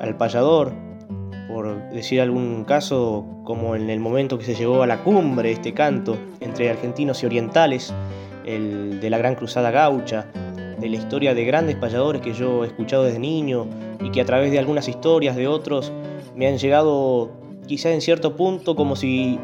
[0.00, 0.72] al payador,
[1.48, 5.74] por decir algún caso, como en el momento que se llevó a la cumbre este
[5.74, 7.92] canto entre argentinos y orientales,
[8.44, 10.26] el de la Gran Cruzada Gaucha,
[10.80, 13.66] de la historia de grandes payadores que yo he escuchado desde niño
[14.00, 15.92] y que a través de algunas historias de otros
[16.34, 17.30] me han llegado
[17.66, 19.38] quizá en cierto punto como si,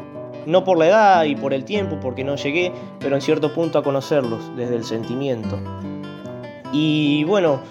[0.45, 3.79] no por la edad y por el tiempo, porque no llegué, pero en cierto punto
[3.79, 5.59] a conocerlos desde el sentimiento.
[6.71, 7.61] Y bueno,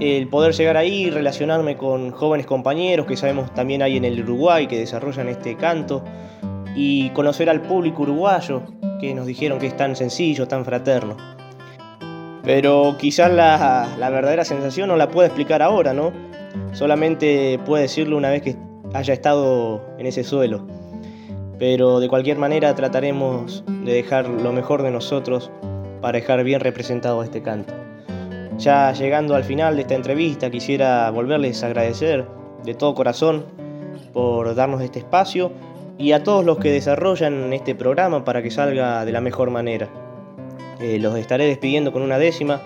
[0.00, 4.66] el poder llegar ahí, relacionarme con jóvenes compañeros que sabemos también hay en el Uruguay
[4.66, 6.02] que desarrollan este canto
[6.74, 8.62] y conocer al público uruguayo
[9.00, 11.16] que nos dijeron que es tan sencillo, tan fraterno.
[12.44, 16.12] Pero quizás la, verdadera sensación no la puedo explicar ahora, ¿no?
[16.72, 18.56] Solamente puedo decirlo una vez que
[18.94, 20.66] haya estado en ese suelo.
[21.58, 25.50] Pero de cualquier manera trataremos de dejar lo mejor de nosotros
[26.00, 27.74] para dejar bien representado este canto.
[28.56, 32.26] Ya llegando al final de esta entrevista quisiera volverles a agradecer
[32.64, 33.44] de todo corazón
[34.12, 35.52] por darnos este espacio
[35.98, 39.88] y a todos los que desarrollan este programa para que salga de la mejor manera.
[40.80, 42.62] Eh, los estaré despidiendo con una décima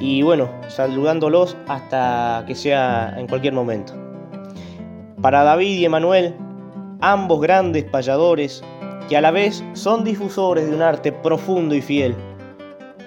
[0.00, 3.94] y bueno, saludándolos hasta que sea en cualquier momento.
[5.20, 6.36] Para David y Emanuel,
[7.00, 8.62] ambos grandes payadores,
[9.08, 12.14] que a la vez son difusores de un arte profundo y fiel.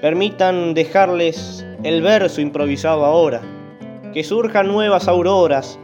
[0.01, 3.41] Permitan dejarles el verso improvisado ahora,
[4.13, 5.79] que surjan nuevas auroras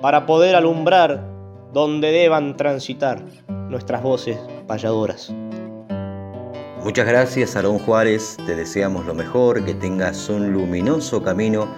[0.00, 1.26] para poder alumbrar
[1.72, 3.24] donde deban transitar
[3.68, 5.32] nuestras voces payadoras.
[6.84, 8.36] Muchas gracias, Aarón Juárez.
[8.44, 11.72] Te deseamos lo mejor, que tengas un luminoso camino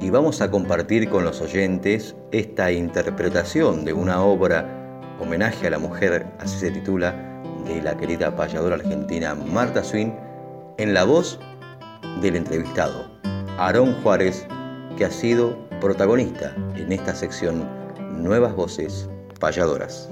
[0.00, 5.80] y vamos a compartir con los oyentes esta interpretación de una obra homenaje a la
[5.80, 10.14] mujer, así se titula, de la querida payadora argentina Marta Swin,
[10.78, 11.40] en la voz
[12.22, 13.10] del entrevistado,
[13.58, 14.46] Aarón Juárez,
[14.96, 17.68] que ha sido protagonista en esta sección
[18.22, 20.08] Nuevas Voces Payadoras.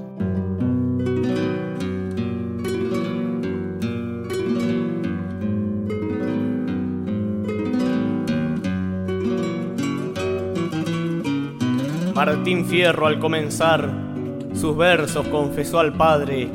[12.24, 13.90] Martín Fierro al comenzar
[14.54, 16.48] sus versos confesó al Padre,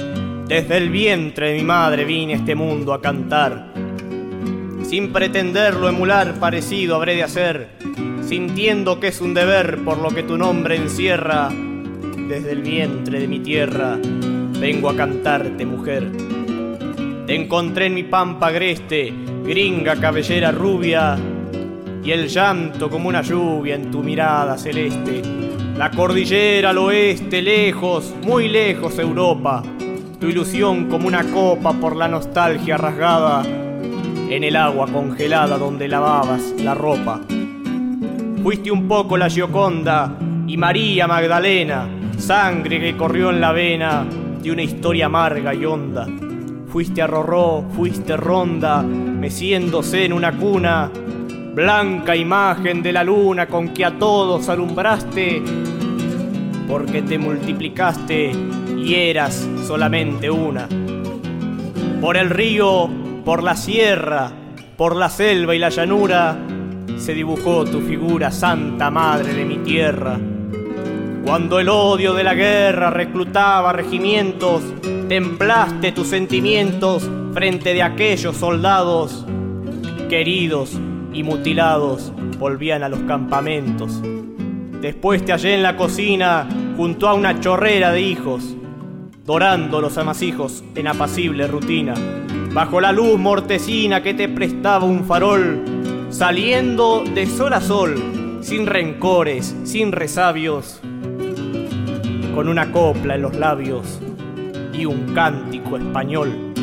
[0.47, 3.74] desde el vientre de mi madre vine este mundo a cantar.
[4.84, 7.68] Sin pretenderlo emular parecido habré de hacer,
[8.22, 11.49] sintiendo que es un deber por lo que tu nombre encierra.
[11.49, 13.99] Desde el vientre de mi tierra
[14.61, 16.09] vengo a cantarte, mujer.
[17.26, 19.13] Te encontré en mi pampa agreste,
[19.43, 21.18] gringa cabellera rubia,
[22.01, 25.47] y el llanto como una lluvia en tu mirada celeste
[25.78, 29.62] la cordillera al oeste, lejos, muy lejos Europa.
[30.20, 36.56] Tu ilusión como una copa por la nostalgia rasgada en el agua congelada donde lavabas
[36.64, 37.22] la ropa.
[38.42, 40.18] Fuiste un poco la Gioconda
[40.48, 44.04] y María Magdalena, sangre que corrió en la vena
[44.42, 46.08] de una historia amarga y honda.
[46.70, 50.92] Fuiste a Rorró, fuiste ronda, meciéndose en una cuna
[51.58, 55.42] blanca imagen de la luna con que a todos alumbraste,
[56.68, 58.32] porque te multiplicaste
[58.78, 60.68] y eras solamente una.
[62.01, 62.89] Por el río,
[63.26, 64.32] por la sierra,
[64.76, 66.38] por la selva y la llanura,
[66.97, 70.20] se dibujó tu figura, Santa Madre de mi tierra.
[71.26, 74.61] Cuando el odio de la guerra reclutaba regimientos,
[75.09, 79.26] templaste tus sentimientos frente de aquellos soldados
[80.09, 80.80] queridos
[81.13, 84.01] y mutilados volvían a los campamentos.
[84.82, 88.56] Después te hallé en la cocina junto a una chorrera de hijos,
[89.26, 91.96] dorando los amasijos en apacible rutina,
[92.54, 95.64] bajo la luz mortecina que te prestaba un farol,
[96.10, 100.80] saliendo de sol a sol, sin rencores, sin resabios,
[102.36, 104.00] con una copla en los labios
[104.74, 106.54] y un cántico español.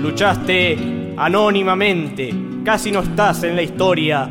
[0.00, 2.32] Luchaste anónimamente
[2.68, 4.28] casi no estás en la historia,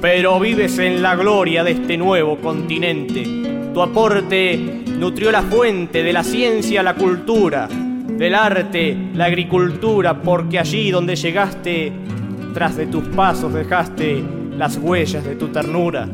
[0.00, 3.22] pero vives en la gloria de este nuevo continente.
[3.72, 10.58] Tu aporte nutrió la fuente de la ciencia, la cultura, del arte, la agricultura, porque
[10.58, 11.92] allí donde llegaste,
[12.54, 14.22] tras de tus pasos dejaste
[14.56, 16.08] las huellas de tu ternura.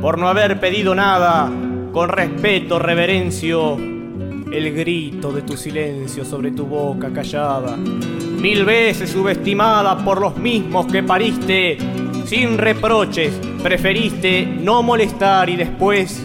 [0.00, 1.50] Por no haber pedido nada,
[1.92, 7.76] con respeto, reverencio, el grito de tu silencio sobre tu boca callada.
[7.76, 11.78] Mil veces subestimada por los mismos que pariste,
[12.26, 16.24] sin reproches, preferiste no molestar y después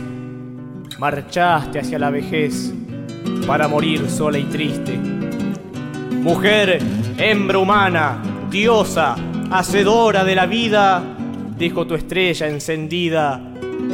[0.99, 2.73] marchaste hacia la vejez
[3.45, 4.97] para morir sola y triste.
[6.21, 6.79] Mujer,
[7.17, 9.15] hembra humana, diosa,
[9.51, 11.01] hacedora de la vida,
[11.57, 13.39] dijo tu estrella encendida,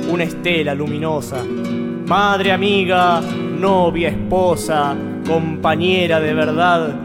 [0.09, 1.43] una estela luminosa.
[1.43, 4.95] Madre amiga, novia, esposa,
[5.27, 6.95] compañera de verdad,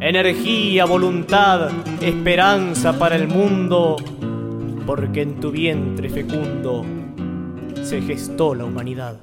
[0.00, 1.68] energía, voluntad,
[2.00, 3.96] esperanza para el mundo,
[4.90, 6.84] porque en tu vientre fecundo
[7.80, 9.20] se gestó la humanidad.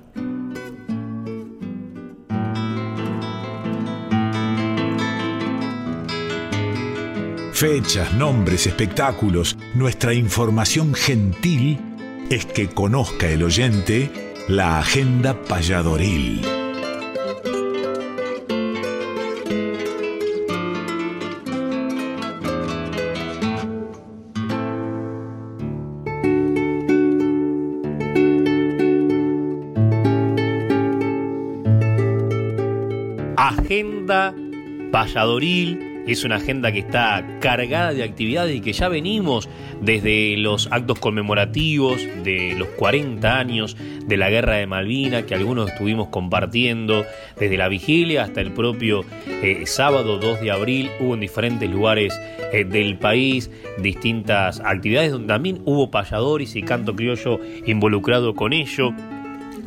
[7.51, 11.77] Fechas, nombres, espectáculos, nuestra información gentil
[12.29, 14.09] es que conozca el oyente
[14.47, 16.56] la agenda payadoril.
[33.77, 34.33] Agenda
[34.91, 39.47] payadoril es una agenda que está cargada de actividades y que ya venimos
[39.81, 45.69] desde los actos conmemorativos de los 40 años de la Guerra de Malvinas, que algunos
[45.69, 47.05] estuvimos compartiendo,
[47.39, 49.05] desde la vigilia hasta el propio
[49.43, 52.19] eh, sábado 2 de abril, hubo en diferentes lugares
[52.51, 58.89] eh, del país distintas actividades donde también hubo payadores y canto criollo involucrado con ello.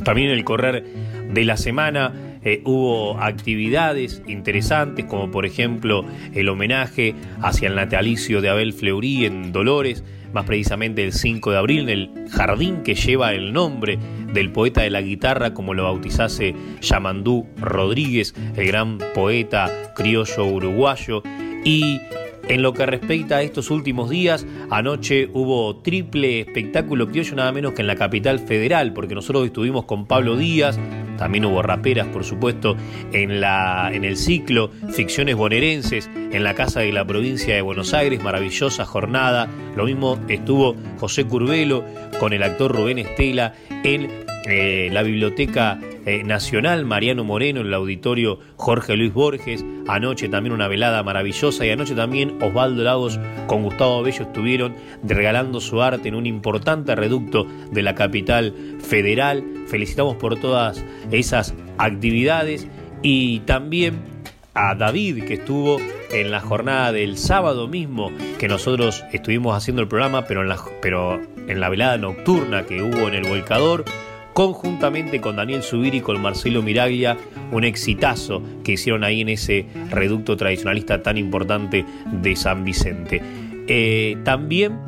[0.02, 0.84] También el correr
[1.32, 8.40] de la semana eh, hubo actividades interesantes, como por ejemplo el homenaje hacia el natalicio
[8.40, 12.94] de Abel Fleury en Dolores, más precisamente el 5 de abril, en el jardín que
[12.94, 13.98] lleva el nombre
[14.32, 21.22] del poeta de la guitarra, como lo bautizase Yamandú Rodríguez, el gran poeta criollo uruguayo.
[21.64, 22.00] Y
[22.48, 27.74] en lo que respecta a estos últimos días, anoche hubo triple espectáculo criollo nada menos
[27.74, 30.78] que en la capital federal, porque nosotros estuvimos con Pablo Díaz,
[31.20, 32.78] también hubo raperas, por supuesto,
[33.12, 37.94] en, la, en el ciclo Ficciones Bonaerenses, en la Casa de la Provincia de Buenos
[37.94, 39.48] Aires, maravillosa jornada.
[39.76, 41.84] Lo mismo estuvo José Curvelo
[42.18, 43.54] con el actor Rubén Estela
[43.84, 44.08] en
[44.46, 49.64] eh, la Biblioteca eh, Nacional Mariano Moreno en el auditorio Jorge Luis Borges.
[49.86, 55.60] Anoche también una velada maravillosa y anoche también Osvaldo Lagos con Gustavo Bello estuvieron regalando
[55.60, 59.44] su arte en un importante reducto de la capital federal.
[59.66, 62.66] Felicitamos por todas esas actividades
[63.02, 64.19] y también
[64.54, 65.78] a David que estuvo
[66.10, 70.58] en la jornada del sábado mismo que nosotros estuvimos haciendo el programa pero en la,
[70.82, 73.84] pero en la velada nocturna que hubo en el volcador
[74.32, 77.16] conjuntamente con Daniel Subir y con Marcelo Miraglia,
[77.50, 83.20] un exitazo que hicieron ahí en ese reducto tradicionalista tan importante de San Vicente.
[83.66, 84.78] Eh, también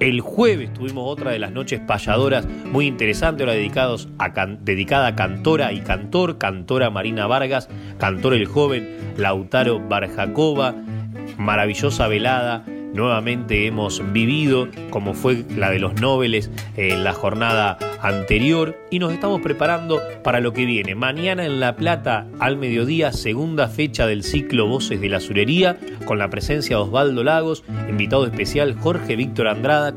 [0.00, 4.08] el jueves tuvimos otra de las noches payadoras muy interesante, ahora dedicados
[4.60, 7.68] dedicada a cantora y cantor, cantora Marina Vargas,
[7.98, 10.74] cantor el joven Lautaro Barjacova,
[11.36, 18.76] maravillosa velada nuevamente hemos vivido, como fue la de los Nobeles en la jornada anterior,
[18.90, 20.94] y nos estamos preparando para lo que viene.
[20.94, 26.18] Mañana en La Plata, al mediodía, segunda fecha del ciclo Voces de la Surería, con
[26.18, 29.94] la presencia de Osvaldo Lagos, invitado especial Jorge Víctor Andrada.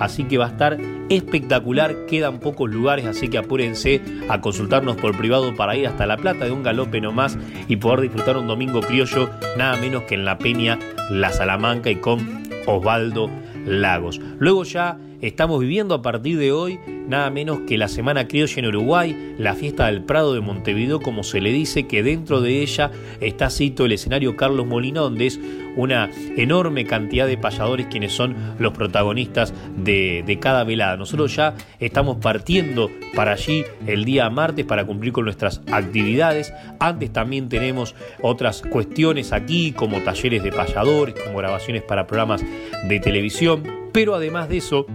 [0.00, 0.78] Así que va a estar
[1.08, 6.16] espectacular, quedan pocos lugares, así que apúrense a consultarnos por privado para ir hasta La
[6.16, 7.38] Plata de un galope nomás
[7.68, 10.78] y poder disfrutar un domingo criollo, nada menos que en La Peña,
[11.10, 13.30] La Salamanca y con Osvaldo
[13.66, 14.20] Lagos.
[14.38, 18.66] Luego ya estamos viviendo a partir de hoy nada menos que la Semana Criolla en
[18.66, 22.90] Uruguay, la fiesta del Prado de Montevideo, como se le dice, que dentro de ella
[23.20, 25.40] está cito el escenario Carlos Molina, donde es
[25.76, 30.96] una enorme cantidad de payadores quienes son los protagonistas de, de cada velada.
[30.96, 36.52] Nosotros ya estamos partiendo para allí el día martes para cumplir con nuestras actividades.
[36.78, 42.44] Antes también tenemos otras cuestiones aquí, como talleres de payadores, como grabaciones para programas
[42.88, 43.62] de televisión.
[43.92, 44.86] Pero además de eso,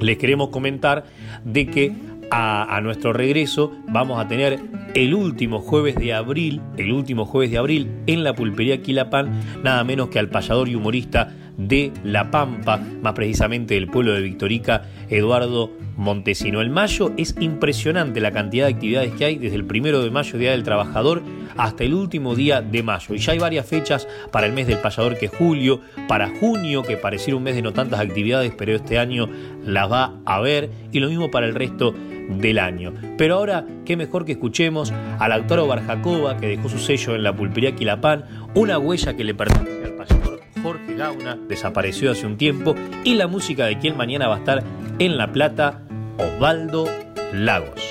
[0.00, 1.04] les queremos comentar
[1.44, 1.92] de que
[2.30, 4.58] a, nuestro regreso vamos a tener
[4.94, 9.30] el último jueves de abril, el último jueves de abril en la pulpería Quilapán,
[9.62, 14.22] nada menos que al payador y humorista de La Pampa, más precisamente del pueblo de
[14.22, 16.60] Victorica, Eduardo Montesino.
[16.60, 20.38] El mayo es impresionante la cantidad de actividades que hay desde el primero de mayo,
[20.38, 21.22] Día del Trabajador,
[21.56, 23.14] hasta el último día de mayo.
[23.14, 26.82] Y ya hay varias fechas para el mes del payador que es julio, para junio,
[26.82, 29.28] que pareciera un mes de no tantas actividades, pero este año
[29.64, 31.94] las va a haber, y lo mismo para el resto
[32.28, 32.92] del año.
[33.16, 37.34] Pero ahora, qué mejor que escuchemos al autor Barjacova, que dejó su sello en la
[37.34, 42.74] pulpería Quilapán, una huella que le pertenece al payador Jorge Gauna, desapareció hace un tiempo,
[43.04, 44.64] y la música de quien mañana va a estar
[44.98, 45.82] en La Plata,
[46.18, 46.86] Osvaldo
[47.32, 47.82] Lagos.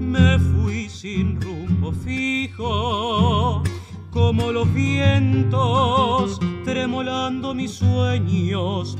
[0.00, 3.62] Me fui sin rumbo fijo,
[4.10, 8.96] como los vientos, tremolando mis sueños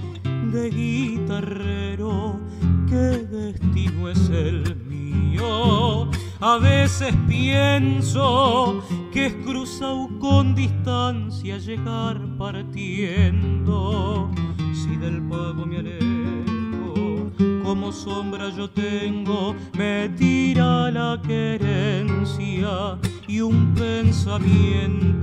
[0.52, 2.47] de guitarrero.
[2.88, 6.08] ¿Qué destino es el mío?
[6.40, 8.82] A veces pienso
[9.12, 14.30] que es cruzado con distancia llegar partiendo.
[14.72, 17.30] Si del pago me alejo,
[17.62, 25.14] como sombra yo tengo, me tira la querencia y un pensamiento,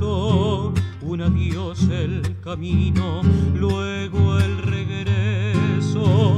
[1.02, 3.24] un adiós el camino,
[3.56, 6.35] luego el regreso.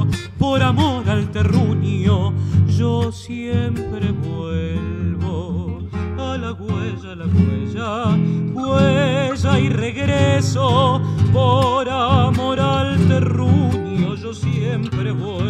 [0.48, 2.32] Por amor al terruño,
[2.68, 5.78] yo siempre vuelvo
[6.18, 8.16] a la huella, la huella,
[8.54, 11.02] huella y regreso.
[11.34, 15.47] Por amor al terruño, yo siempre vuelvo.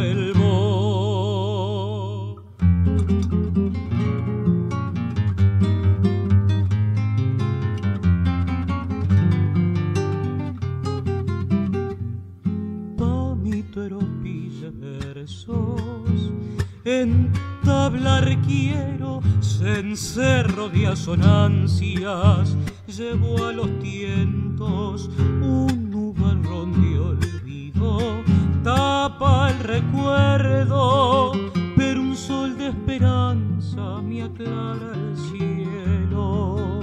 [17.99, 25.11] Entablar quiero, cencerro de asonancias, llevo a los tientos
[25.43, 28.23] un nubal borrón de olvido
[28.63, 31.33] tapa el recuerdo,
[31.77, 36.81] pero un sol de esperanza me aclara el cielo.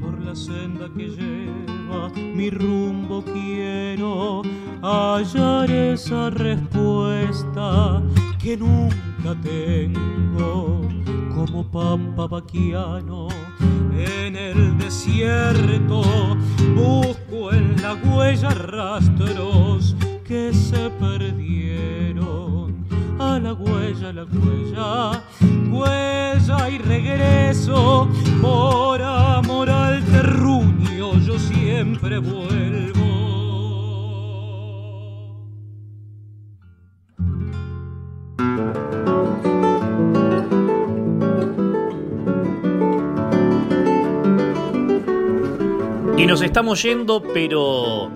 [0.00, 4.42] Por la senda que lleva mi rumbo quiero
[4.82, 8.02] hallar esa respuesta
[8.42, 9.09] que nunca
[9.42, 10.80] tengo
[11.34, 13.28] como pampa vaquiano
[13.92, 16.02] en el desierto.
[16.74, 19.94] Busco en la huella rastros
[20.24, 22.86] que se perdieron.
[23.18, 25.22] A la huella la huella
[25.70, 28.08] huella y regreso.
[28.40, 32.99] Por amor al terruño yo siempre vuelvo
[46.20, 48.10] Y nos estamos yendo, pero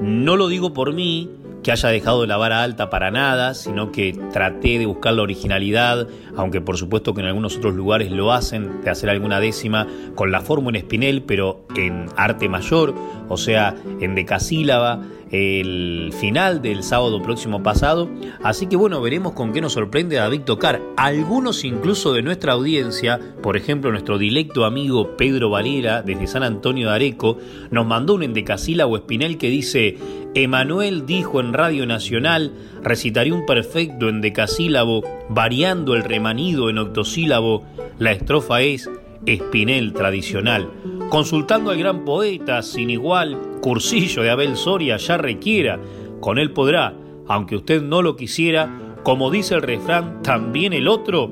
[0.00, 1.28] no lo digo por mí,
[1.62, 6.08] que haya dejado la vara alta para nada, sino que traté de buscar la originalidad,
[6.36, 10.32] aunque por supuesto que en algunos otros lugares lo hacen, de hacer alguna décima con
[10.32, 12.94] la forma en espinel, pero en arte mayor,
[13.28, 15.00] o sea, en decasílaba,
[15.30, 18.10] el final del sábado próximo pasado.
[18.42, 20.80] Así que bueno, veremos con qué nos sorprende David Tocar.
[20.96, 26.88] Algunos incluso de nuestra audiencia, por ejemplo nuestro directo amigo Pedro Valera desde San Antonio
[26.88, 27.38] de Areco,
[27.70, 29.96] nos mandó un endecasílabo espinel que dice,
[30.34, 32.52] Emanuel dijo en Radio Nacional,
[32.82, 37.64] recitaré un perfecto endecasílabo, variando el remanido en octosílabo,
[37.98, 38.88] la estrofa es
[39.26, 40.70] Espinel tradicional.
[41.08, 45.80] Consultando al gran poeta sin igual, cursillo de Abel Soria ya requiera,
[46.20, 46.94] con él podrá,
[47.26, 51.28] aunque usted no lo quisiera, como dice el refrán, también el otro,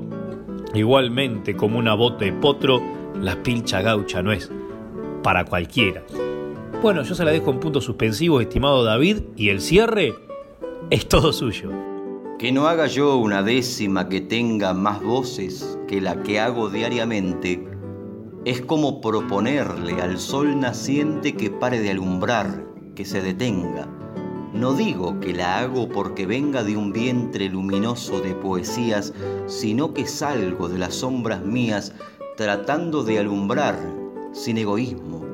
[0.75, 2.83] igualmente como una bota de potro,
[3.23, 4.51] la pilcha gaucha no es
[5.23, 6.03] para cualquiera.
[6.81, 10.15] Bueno, yo se la dejo en punto suspensivo, estimado David, y el cierre
[10.91, 11.73] es todo suyo.
[12.39, 17.67] Que no haga yo una décima que tenga más voces que la que hago diariamente,
[18.45, 22.65] es como proponerle al sol naciente que pare de alumbrar,
[22.95, 23.89] que se detenga.
[24.55, 29.13] No digo que la hago porque venga de un vientre luminoso de poesías,
[29.47, 31.93] sino que salgo de las sombras mías
[32.37, 33.77] tratando de alumbrar
[34.33, 35.28] sin egoísmo.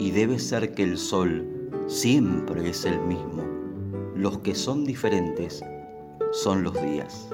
[0.00, 1.46] Y debe ser que el sol
[1.86, 3.44] siempre es el mismo.
[4.16, 5.62] Los que son diferentes
[6.32, 7.28] son los días.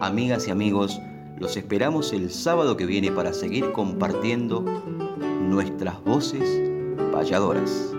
[0.00, 1.00] Amigas y amigos,
[1.38, 4.62] los esperamos el sábado que viene para seguir compartiendo
[5.48, 6.60] nuestras voces
[7.12, 7.93] payadoras.